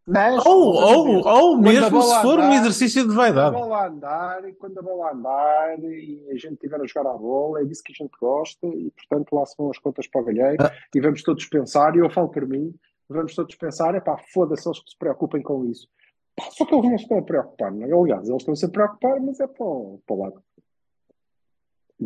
[0.10, 3.56] Mas, Ou, ou, ou mesmo se for um andar, exercício de quando a vaidade.
[3.56, 7.60] bola andar, e quando a bola andar e a gente estiver a jogar a bola,
[7.62, 10.24] é disso que a gente gosta e, portanto, lá se vão as contas para o
[10.24, 10.72] galheiro Ah.
[10.96, 12.74] e vamos todos pensar, e eu falo por mim,
[13.10, 15.90] vamos todos pensar, é pá, foda-se eles que se preocupem com isso.
[16.38, 17.92] Pá, só que eles não se estão a preocupar, não é?
[17.92, 20.44] Aliás, eles estão-se a preocupar, mas é para o, para o lado.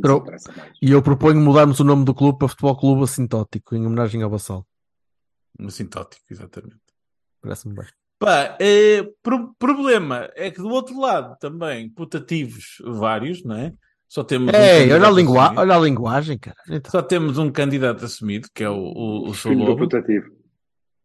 [0.02, 0.24] Pro-.
[0.82, 4.30] E eu proponho mudarmos o nome do clube para Futebol Clube Assintótico, em homenagem ao
[4.30, 4.66] Vassal.
[5.60, 6.80] Assintótico, exatamente.
[7.42, 7.88] Parece-me bem.
[8.18, 13.74] Pá, é, pro- problema é que do outro lado também, putativos vários, não é?
[14.08, 16.58] Só temos um Ei, olha a, lingua olha a linguagem, cara.
[16.70, 19.84] Então, Só temos um candidato assumido, que é o, o, o Sou Filho do Lobo.
[19.84, 20.41] putativo.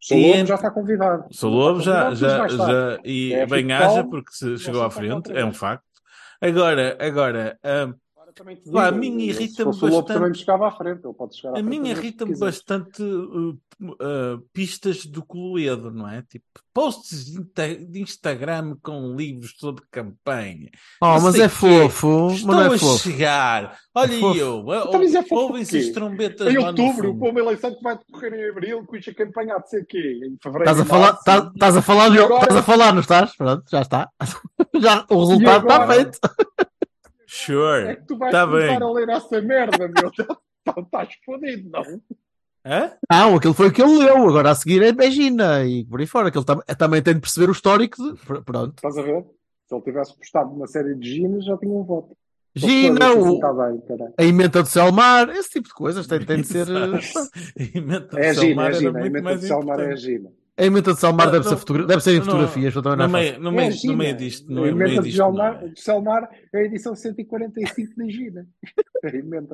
[0.06, 1.24] Sou E já está convidado.
[1.28, 4.82] O Sou Lobo já, já, já, e É, bem fico haja calmo, porque se chegou
[4.82, 5.84] à frente, é um facto.
[6.40, 8.05] Agora, agora, hum, Agora
[8.36, 11.00] também te a mim irrita-me o Lobo bastante- também chegava à frente.
[11.04, 13.50] Ele pode chegar à a frente mim o irrita-me bastante uh,
[13.82, 16.22] uh, pistas do Coloedo, não é?
[16.22, 20.70] Tipo, posts de, Insta- de Instagram com livros sobre campanha.
[21.00, 22.98] oh, mas é fofo, mas Estou não é a fofo.
[23.10, 23.78] chegar.
[23.94, 24.38] Olha É fofo.
[24.38, 24.60] eu.
[24.60, 27.96] Então, mas é fofo Ouvem-se o as trombetas Em outubro, para uma eleição que vai
[27.98, 30.20] decorrer em abril, cuja campanha há de ser quê?
[30.24, 30.70] Em fevereiro.
[30.70, 31.48] Estás a falar, março?
[31.48, 33.34] estás, a falar, agora- estás a falar, não estás?
[33.36, 34.10] Pronto, já está.
[34.78, 35.86] Já, o resultado está agora?
[37.26, 37.60] Feito.
[37.62, 37.96] É Sure.
[37.96, 38.88] que tu vais Tá começar bem.
[38.88, 40.10] a ler essa merda, meu.
[40.66, 41.82] Tá- Estás fodido, não?
[42.64, 42.92] Hã?
[43.08, 44.28] Não, aquilo foi o que ele leu.
[44.28, 46.28] Agora a seguir é Begina e por aí fora.
[46.30, 47.96] Que ele tam- também tem de perceber o histórico.
[48.02, 48.18] De...
[48.18, 48.74] pr- Pronto.
[48.74, 49.24] Estás a ver?
[49.68, 52.16] Se ele tivesse postado uma série de ginas, já tinha um voto.
[52.52, 53.52] Gina, o- tá
[54.18, 56.66] a emenda do Selmar, esse tipo de coisas tem, tem de ser.
[56.68, 56.72] Eh,
[57.76, 58.98] A emenda É a de Gina, Salmar é a era Gina.
[58.98, 59.96] A emenda mais de Salmar é a.
[59.96, 60.30] Gina.
[60.58, 62.82] A emenda de Selmar Não, deve, ser não, fotogra- deve ser em não, fotografias, eu
[62.82, 65.26] também não meio, no É meio, no meio disto, no a meio, de disto, não
[65.26, 65.68] Salmar, é.
[65.68, 68.48] de Salmar é a edição 145 da Gina.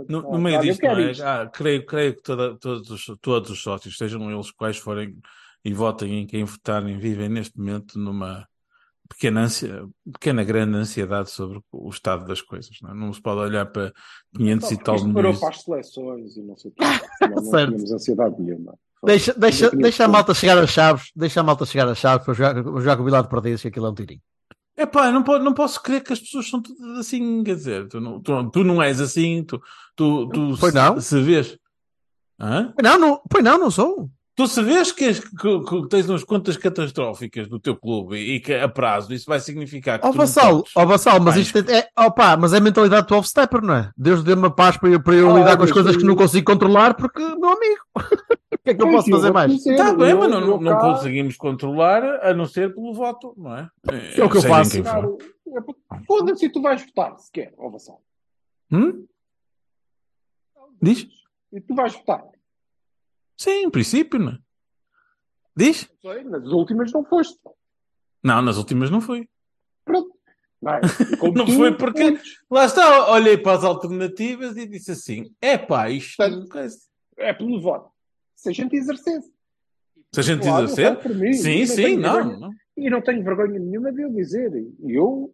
[0.09, 1.13] No, no meio disto, não é?
[1.23, 5.19] Ah, creio, creio que toda- todos, os- todos os sócios, sejam eles quais forem
[5.65, 8.47] e votem em quem votarem, vivem neste momento numa
[9.09, 12.79] pequena, ansia, pequena grande ansiedade sobre o estado das coisas.
[12.81, 12.95] Não, é?
[12.95, 13.93] não se pode olhar para
[14.35, 15.41] 500 Só e tal isto parou milhões.
[15.41, 16.75] para as seleções e não sei o.
[17.19, 17.71] Senão não Certo.
[17.73, 18.75] tínhamos ansiedade nenhuma.
[19.05, 22.35] Deixa, deixa, deixa a malta chegar às chaves, deixa a malta chegar às chaves para
[22.35, 24.21] jogar, jogar com o Perdizes, que aquilo é um tirinho.
[24.77, 28.01] É pá, não, não posso crer que as pessoas são todas assim, quer dizer, tu
[28.01, 29.61] não, tu, tu não és assim, tu,
[29.97, 31.01] tu, tu Pois se, não.
[31.01, 31.59] se vês.
[32.41, 32.73] Hã?
[32.75, 34.09] Pois não, não, pois não, não sou.
[34.35, 38.41] Tu se vês que, és- que- que tens umas contas catastróficas do teu clube e
[38.41, 41.89] que a prazo isso vai significar que Ó Vassal, ó Vassal, mas isto é, é,
[42.03, 43.91] opá, mas é a mentalidade do off-stepper, não é?
[43.95, 46.17] Deus dê-me a paz para eu, para eu Ah, lidar com as coisas que não
[46.17, 47.83] consigo controlar, porque, meu amigo,
[48.55, 49.67] o que é que eu posso fazer mais?
[49.67, 53.71] Está bem, mas não, não, conseguimos controlar a não ser pelo voto, não é?
[54.17, 54.79] É o que eu faço.
[54.79, 58.03] é Foda-se, e tu vais votar sequer, ó Vassal.
[58.71, 59.07] Hum?
[60.81, 61.07] Diz?
[61.53, 62.25] E tu vais votar.
[63.37, 64.39] Sim, em princípio, não é?
[65.55, 65.89] Diz?
[66.03, 67.39] Não sei, nas últimas não foste.
[68.23, 69.29] Não, nas últimas não foi.
[69.85, 70.13] Pronto.
[70.63, 70.81] Não, é?
[71.35, 72.21] Não foi porque-.
[72.49, 76.17] Lá está, olhei para as alternativas e disse assim: é pá, isto.
[76.17, 76.57] Portanto,
[77.17, 77.92] É pelo voto.
[78.43, 79.31] Se a gente exercesse.
[80.13, 82.39] Se a gente Claro, exercer, mim, sim, não sim, não, vergonha.
[82.39, 82.51] não.
[82.77, 84.53] E não tenho vergonha nenhuma de eu dizer.
[84.55, 85.33] E Eu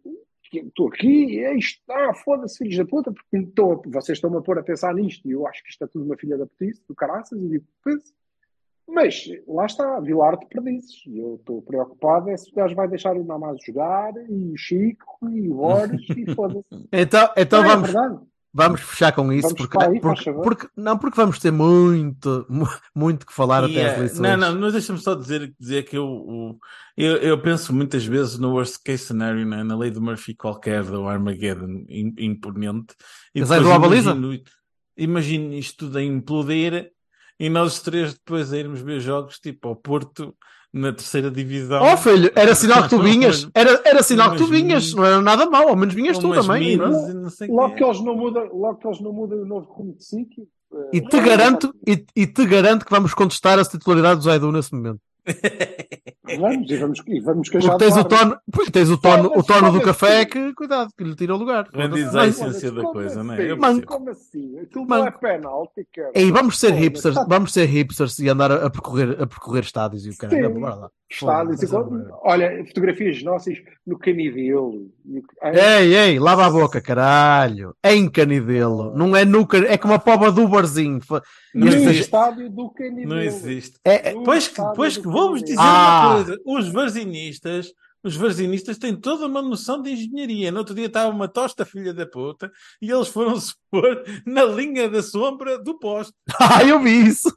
[0.51, 4.41] que estou aqui, é isto, ah, foda-se, filhos da puta, porque estou vocês estão-me a
[4.41, 6.81] pôr a pensar nisto e eu acho que isto é tudo uma filha da putice,
[6.87, 8.01] do caraças, e digo, pois.
[8.87, 11.03] Mas lá está, Vilar de Perdizes.
[11.05, 14.57] E eu estou preocupado é se o gajo vai deixar o Namaz jogar, e o
[14.57, 16.65] Chico, e o Borges, e foda-se.
[16.91, 18.19] Então, então Não, é vamos, verdade.
[18.53, 22.67] Vamos fechar com isso, Vamos porque, aí, porque, porque- não, porque vamos ter muito, mu-
[22.95, 24.19] muito que falar E, até às eh, eleições.
[24.19, 26.59] Não, não, mas deixa-me só dizer, dizer que eu, o-
[26.97, 29.63] eu, eu penso muitas vezes no worst case scenario, né?
[29.63, 32.95] na lei do Murphy qualquer, do Armageddon im- imponente.
[33.33, 34.11] E Mas é do Abaliza?
[34.11, 34.43] imagino,
[34.97, 36.91] imagino isto tudo a implodir
[37.39, 40.35] e nós três depois a irmos ver jogos tipo ao Porto
[40.71, 41.81] na terceira divisão.
[41.83, 45.21] Oh filho, era sinal que tu vinhas, era, era sinal que tu vinhas, não era
[45.21, 46.73] nada mau, ao menos vinhas tu também.
[46.73, 46.77] é?
[46.77, 49.71] minas não sei Logo que eles não mudam, logo que eles não mudam o novo
[49.71, 50.47] rumo de sítio.
[50.73, 54.51] eh, E te garanto, e, e te garanto que vamos contestar a titularidade do Zaidu
[54.51, 54.99] nesse momento.
[56.37, 59.43] Vamos, e vamos, e vamos queixar Porque tens o tono, porque tens o tono, o
[59.43, 61.67] tono do café que, cuidado, que lhe tira o lugar.
[61.73, 63.37] Rendiz a essência da coisa, não é?
[63.37, 63.57] assim?
[63.59, 63.87] Percebo.
[63.87, 64.59] Como assim?
[64.59, 66.11] Aquilo não é penalti, cara.
[66.13, 70.09] Ei, vamos ser hipsters, vamos ser hipsters e andar a, percorrer, a percorrer estádios e
[70.09, 70.89] o lá.
[71.11, 71.73] Estádios,
[72.21, 74.91] olha, fotografias nossas no Canidelo.
[75.07, 75.23] E
[75.57, 77.75] Ei, ei, lava a boca, caralho.
[77.81, 78.95] É em Canidelo.
[78.95, 80.99] Não é no É como a poba do barzinho.
[81.55, 82.01] Não existe.
[82.01, 83.09] estádio do Canidelo.
[83.09, 83.79] Não existe.
[83.83, 85.57] É, é- Pois que, pois que vou-vos dizer.
[85.59, 86.07] Ah.
[86.15, 90.51] uma coisa: os varzinistas, os varzinistas têm toda uma noção de engenharia.
[90.51, 92.51] No outro dia estava uma tosta filha da puta
[92.81, 96.13] e eles foram-se pôr na linha da sombra do poste.
[96.39, 97.29] Ah, eu vi isso.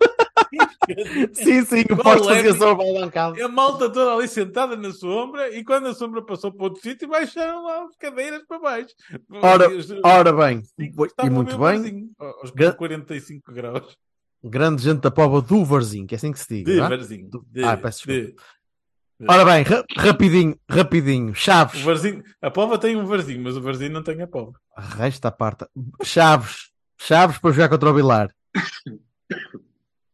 [1.33, 2.25] sim, sim, o é?
[2.25, 3.45] fazia sopa à bancada.
[3.45, 7.09] A malta toda ali sentada na sombra e quando a sombra passou para outro sítio,
[7.09, 8.91] baixaram lá as cadeiras para baixo.
[9.31, 12.11] Ora, E os- Ora bem, e e estavam a muito bem.
[12.19, 13.97] aos Gra- 45 graus.
[14.45, 16.73] Grande gente da poba do Varzinho, que é assim que se diga.
[16.73, 16.89] De é?
[16.89, 17.31] varzinho.
[17.51, 18.35] De, Ah, peço de-
[19.29, 21.31] Ora bem, ra- rapidinho, rapidinho.
[21.31, 21.81] O Chaves.
[21.83, 24.53] varzinho, a pova tem um varzinho, mas o varzinho não tem a pova.
[24.77, 25.65] Resta a parte.
[26.03, 26.73] Chaves.
[26.99, 28.35] Chaves para jogar contra o Vilar.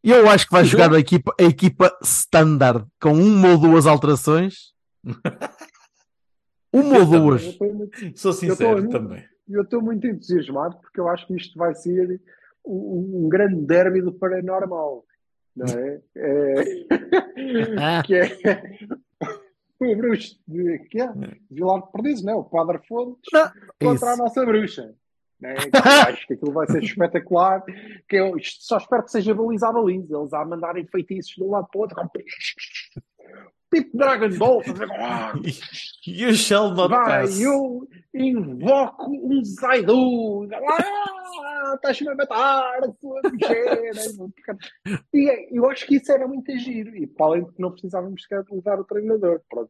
[0.03, 4.73] Eu acho que vai jogar a equipa, a equipa standard com uma ou duas alterações.
[6.71, 7.19] Uma ou Eu também.
[7.21, 7.43] duas.
[7.43, 9.25] Eu estou muito- Sou sincero Eu tô- também.
[9.49, 12.21] eu estou muito entusiasmado porque eu acho que isto vai ser
[12.65, 15.05] um, um grande derby do paranormal.
[15.55, 16.01] Não é?
[16.15, 18.29] É- que é
[19.79, 21.09] o bruxo de, que é?
[21.49, 22.35] Vilar de Perdizes, não é?
[22.35, 23.51] O Padre Fontes Não,
[23.81, 24.23] contra a isso.
[24.23, 24.95] nossa bruxa.
[25.39, 25.55] Né?
[25.55, 27.63] Que eu acho que aquilo vai ser espetacular.
[28.07, 30.17] Que eu isto só espero que seja baliza a baliza.
[30.17, 31.97] Eles a mandarem feitiços de um lado para o outro.
[33.73, 34.61] Tipo Dragon Ball.
[36.07, 37.39] You shall not Vai, pass.
[37.39, 40.47] eu invoco um Zaidu.
[40.53, 43.91] Ah, estás-me a matar, sua bicheira.
[45.13, 46.95] E é, eu acho que isso era muito giro.
[46.95, 49.41] E para além de que não precisávamos sequer levar o treinador.
[49.49, 49.69] Pronto.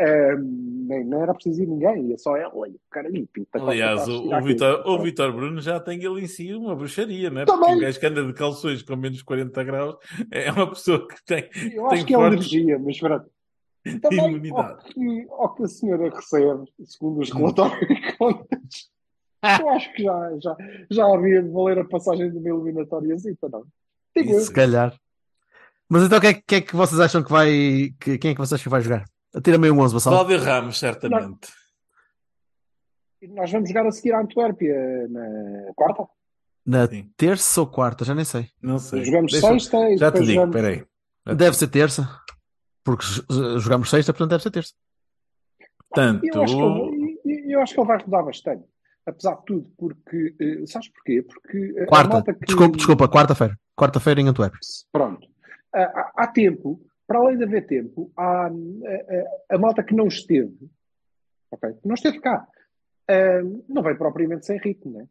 [0.00, 3.28] Ahm, nem, não era preciso ir ninguém, ia só ela e o cara ali.
[3.32, 7.30] pinta, Aliás, o, o, Vitor, o Vitor Bruno já tem ele em si uma bruxaria,
[7.30, 7.44] né?
[7.44, 7.60] Também.
[7.60, 9.96] Porque um gajo que anda de calções com menos 40 graus
[10.32, 13.30] é uma pessoa que tem, Eu tem acho que é forte alergia, mas pronto.
[14.00, 14.84] Também, ao imunidade.
[14.84, 18.90] que, ao que a senhora recebe, segundo os relatórios de contas,
[19.60, 20.56] Eu acho que já, já,
[20.90, 23.64] já havia de valer a passagem de uma eliminatória assim, não?
[24.16, 24.40] Digo.
[24.40, 24.98] Se calhar.
[25.86, 27.92] Mas então, o que é, que é que vocês acham que vai.
[28.00, 29.04] que- quem é que vocês acham que vai jogar?
[29.34, 30.12] Atira-me aí um 11, Vassal.
[30.14, 31.48] Cláudio Ramos, certamente.
[33.20, 36.04] E Nós vamos jogar a seguir a Antuérpia na quarta.
[36.64, 37.10] Na Sim.
[37.16, 38.04] terça ou quarta?
[38.04, 38.48] Já nem sei.
[38.62, 39.04] Não sei.
[39.04, 40.84] Jogamos Deixa- sexta e Já te digo, jogamos- peraí.
[41.36, 42.08] Deve ser terça.
[42.84, 43.04] Porque
[43.60, 44.74] jogamos sexta, portanto deve ser terça.
[45.88, 48.64] Portanto, Eu acho, que ele, eu- acho que ele vai rodar bastante.
[49.06, 50.34] Apesar de tudo, porque.
[50.40, 51.22] eh, sabes porquê?
[51.22, 51.74] Porque.
[51.78, 52.08] a- a Quarta.
[52.14, 53.58] malta que- Desculpa, desculpa, quarta-feira.
[53.78, 54.58] Quarta-feira em Antuérpia.
[54.92, 55.26] Pronto.
[55.74, 59.94] Ah, Há, há tempo, para além de haver tempo, há a, a- a malta que
[59.94, 60.56] não esteve,
[61.50, 61.72] ok?
[61.74, 62.46] Que não esteve cá,
[63.08, 65.06] ah, não veio propriamente sem ritmo, né?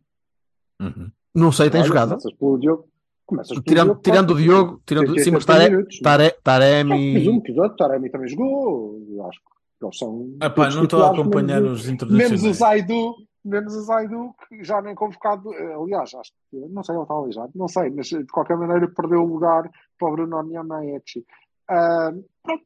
[0.81, 1.11] uhum.
[1.35, 2.17] Não sei, tem Olha, jogado.
[2.37, 2.87] Pelo Diogo.
[3.33, 5.99] Começas Tirando, tirando o Diogo, tirando, 80 sim, mas Tare, minutos.
[5.99, 7.37] Tare, Já fiz um Taremi.
[7.37, 9.27] episódio, Taremi também jogou.
[9.29, 10.35] Acho que eles são.
[10.39, 12.05] Pá, todos não estou a acompanhar menos, os o- menos o
[12.47, 12.57] internacionais.
[12.57, 15.53] Zaidu, menos o Zaidu, que já nem convocado.
[15.53, 16.57] eh, Aliás, acho que.
[16.69, 19.69] Não sei, ele está aleijado, não sei, mas de qualquer maneira perdeu o lugar
[19.99, 21.25] para o Bruno Onyamaechi.
[21.69, 22.11] Ah,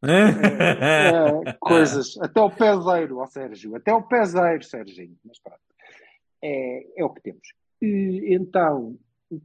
[0.04, 5.60] é, coisas, até o peseiro, ó Sérgio, até o peseiro, Serginho, mas pronto,
[6.44, 7.48] é, é o que temos.
[7.82, 8.96] E, então,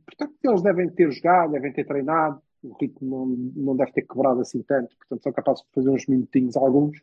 [0.06, 4.40] portanto, eles devem ter jogado, devem ter treinado, o ritmo não, não deve ter quebrado
[4.40, 7.00] assim tanto, portanto, são capazes de fazer uns minutinhos, alguns,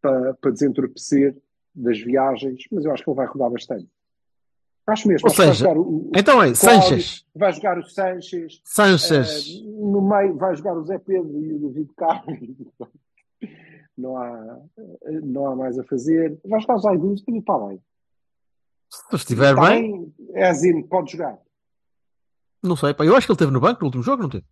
[0.00, 1.36] para, para desentorpecer
[1.74, 3.88] das viagens, mas eu acho que ele vai rodar bastante.
[4.86, 7.24] Acho mesmo, Ou vai seja, jogar o, Então é, Sanches.
[7.34, 9.60] vai jogar o Sanches, Sanches.
[9.60, 12.38] eh, no meio vai jogar o Zé Pedro e o David Carlos.
[13.96, 14.58] Não há,
[15.22, 16.38] não há mais a fazer.
[16.46, 17.78] Vai jogar o Zaidu e está bem.
[18.88, 21.38] Se estiver Está bem, É assim, pode jogar.
[22.62, 22.94] Não sei.
[22.94, 24.44] Pá, eu acho que ele esteve no banco no último jogo, não teve?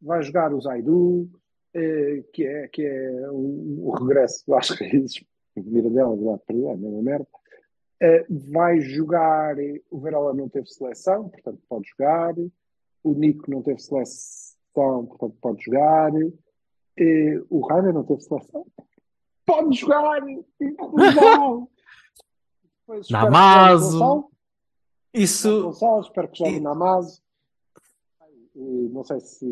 [0.00, 1.28] Vai jogar o Zaidu,
[1.74, 5.24] eh, que é, que é o, o regresso às raízes.
[5.56, 7.26] Mirandela, lá perder, é a mesma merda.
[8.00, 9.58] Eh, vai jogar.
[9.58, 12.34] eh, O Varela não teve seleção, portanto pode jogar.
[13.02, 16.12] O Nico não teve seleção, portanto pode jogar.
[16.96, 18.64] Eh, o Rainer não teve seleção.
[19.44, 20.20] Pode jogar!
[20.20, 21.68] Não!
[22.86, 23.08] Depois
[25.22, 25.70] Isso,
[26.02, 26.56] espero que jogue E-.
[28.56, 29.46] Eh, Não sei se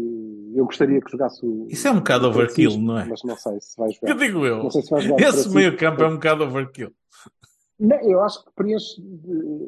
[0.55, 1.67] eu gostaria que jogasse o.
[1.69, 3.05] Isso é um bocado overkill, Francisco, não é?
[3.05, 4.15] Mas não sei se vai eu jogar.
[4.15, 4.63] digo eu.
[4.65, 5.55] Não sei se vai jogar o Esse Francisco.
[5.55, 6.93] meio campo é um bocado overkill.
[7.79, 9.03] Não, eu acho que preenche,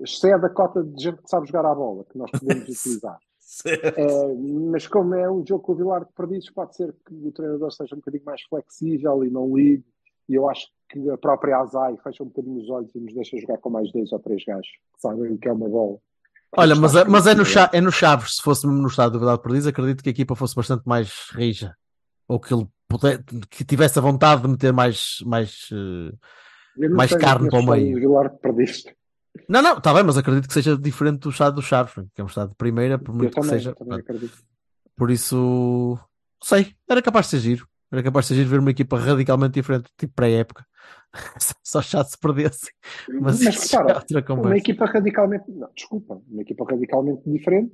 [0.03, 3.19] excede a cota de gente que sabe jogar à bola, que nós podemos utilizar.
[3.67, 4.35] Eh,
[4.71, 7.71] mas como é um jogo com o Vilar de Perdizes, pode ser que o treinador
[7.71, 9.85] seja um bocadinho mais flexível e não ligue.
[10.29, 13.37] E eu acho que a própria Azai fecha um bocadinho os olhos e nos deixa
[13.39, 15.99] jogar com mais dois ou três gajos que sabem o que é uma bola.
[16.57, 18.37] Olha, mas, é- mas é, no Sim, Cha- é no Chaves.
[18.37, 21.29] Se fosse mesmo no estado de verdade perdido, acredito que a equipa fosse bastante mais
[21.33, 21.75] rija.
[22.27, 25.19] Ou que ele puder- que tivesse a vontade de meter mais.
[25.27, 25.69] mais
[26.97, 27.99] Mais carne para o meio.
[29.49, 32.25] Não, não, está bem, mas acredito que seja diferente do estado do Chaves, que é
[32.25, 33.75] um estado de primeira, por muito que também, seja.
[33.75, 34.39] também acredito.
[34.97, 35.99] Por isso,
[36.43, 37.69] sei, era capaz de ser giro.
[37.91, 40.65] Era capaz de ser giro ver uma equipa radicalmente diferente, tipo pré-época.
[41.65, 42.71] Só chato se perdesse.
[43.21, 45.51] Mas, Mas é uma equipa radicalmente.
[45.51, 47.73] Não, desculpa, uma equipa radicalmente diferente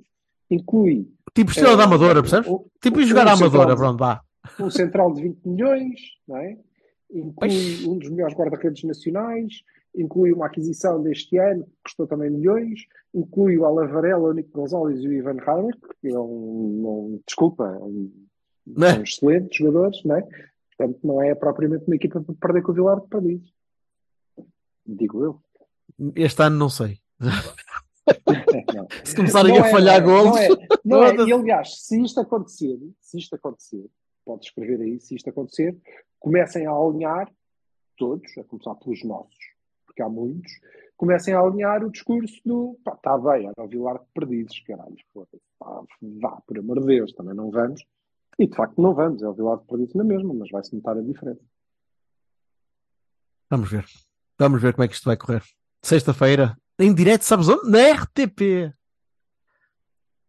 [0.51, 1.09] inclui.
[1.35, 2.49] Tipo estilo da eh, Amadora, percebes?
[2.49, 4.21] um- Tipo um jogar à Amadora, pronto, vá.
[4.61, 6.59] um central de 20 milhões, não é?
[7.12, 9.62] inclui um dos melhores guarda-redes nacionais,
[9.97, 12.81] inclui uma aquisição deste ano que custou também milhões,
[13.15, 16.25] inclui o Alan Varela, o Nico Gonzalez e o Ivan Reimer, que é um,
[17.15, 18.11] um- desculpa, um-
[18.67, 18.95] Não é?
[18.95, 20.23] são excelentes jogadores, não é?
[20.77, 23.43] Portanto, não é propriamente uma equipa para perder com o Vilar de Paris.
[24.87, 25.41] Digo eu.
[26.17, 26.99] Este ano não sei.
[28.75, 28.87] Não.
[29.03, 30.59] Se começarem Não a é, falhar não é, golos.
[30.85, 31.29] Não é, não é.
[31.29, 33.87] E aliás, se isto acontecer, se isto acontecer,
[34.25, 35.77] pode escrever aí, se isto acontecer,
[36.19, 37.31] comecem a alinhar,
[37.97, 39.39] todos, a começar pelos nossos,
[39.87, 40.53] porque há muitos,
[40.97, 44.97] comecem a alinhar o discurso do pá, está bem, era o Vilar de perdidos, caralho,
[45.59, 45.83] pá,
[46.21, 47.83] vá, por amor de Deus, também não vamos.
[48.39, 50.97] E de facto não vamos, é o Vilar de perdidos na mesma, mas vai-se notar
[50.97, 51.41] a diferença.
[53.51, 53.85] Vamos ver.
[54.39, 55.43] Vamos ver como é que isto vai correr.
[55.82, 57.70] Sexta-feira, em direto, sabes onde?
[57.70, 58.72] Na RTP.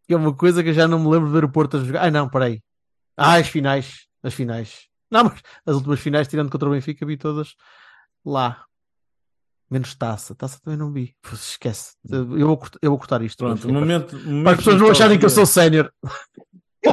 [0.07, 1.79] Que é uma coisa que eu já não me lembro de ver o Porto a
[1.79, 2.03] jogar.
[2.03, 2.61] Ai não, peraí.
[3.17, 4.05] Ah, as finais.
[4.21, 4.87] As finais.
[5.09, 7.55] Não, mas as últimas finais, tirando contra o Benfica, vi todas
[8.23, 8.63] lá.
[9.71, 10.35] Menos taça.
[10.35, 11.15] Taça também não vi.
[11.33, 11.95] Esquece.
[12.07, 13.39] Eu vou, cortar- eu vou cortar isto.
[13.43, 15.91] Pronto, Para- momento, Para momento as pessoas não acharem que eu sou sénior.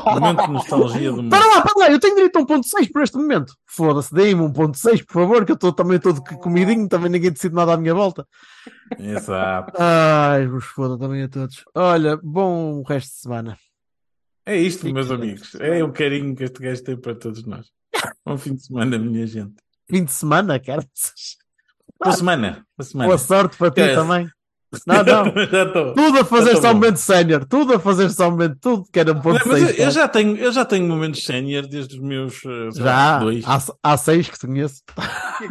[0.05, 1.31] Momento de nostalgia do mundo.
[1.31, 3.55] Para lá, para lá, eu tenho direito a 1.6 por este momento.
[3.67, 7.75] Foda-se, deem-me 1.6, por favor, que eu estou também todo comidinho, também ninguém decide nada
[7.75, 8.27] à minha volta.
[8.99, 9.73] Exato.
[9.81, 11.65] Ai, vos foda também a todos.
[11.75, 13.59] Olha, bom resto de semana.
[14.45, 15.55] É isto, Fique meus amigos.
[15.57, 17.67] É o carinho que este gajo tem para todos nós.
[18.27, 19.55] Bom fim de semana, minha gente.
[19.89, 20.85] Fim de semana, cara.
[22.03, 22.67] Boa semana.
[22.77, 23.07] Boa semana.
[23.09, 23.95] Boa sorte para ti É.
[23.95, 24.29] também.
[24.87, 25.33] Não, não.
[25.95, 27.45] Tudo a fazer só um momento sénior.
[27.45, 28.57] Tudo a fazer só um momento.
[28.61, 29.91] Tudo que era um ponto Mas eu, seis, eu pá.
[29.91, 33.19] já tenho, eu já tenho momentos sénior desde os meus eh, Já.
[33.19, 33.45] dois.
[33.47, 34.83] Há, há seis que conheço.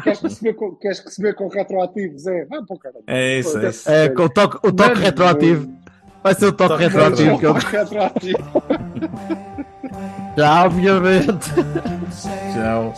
[0.04, 2.26] Queres receber com, queres receber com retroativos?
[2.28, 3.04] É, vai para o caralho.
[3.08, 3.90] É isso, é isso.
[3.90, 5.82] É, com o toque, o toque Mano, retroativo.
[6.24, 7.40] Vai ser o toque Toque retroativo.
[7.40, 7.54] Que eu...
[7.54, 8.64] Retroativo.
[10.38, 11.52] Já, obviamente.
[12.54, 12.94] Tchau.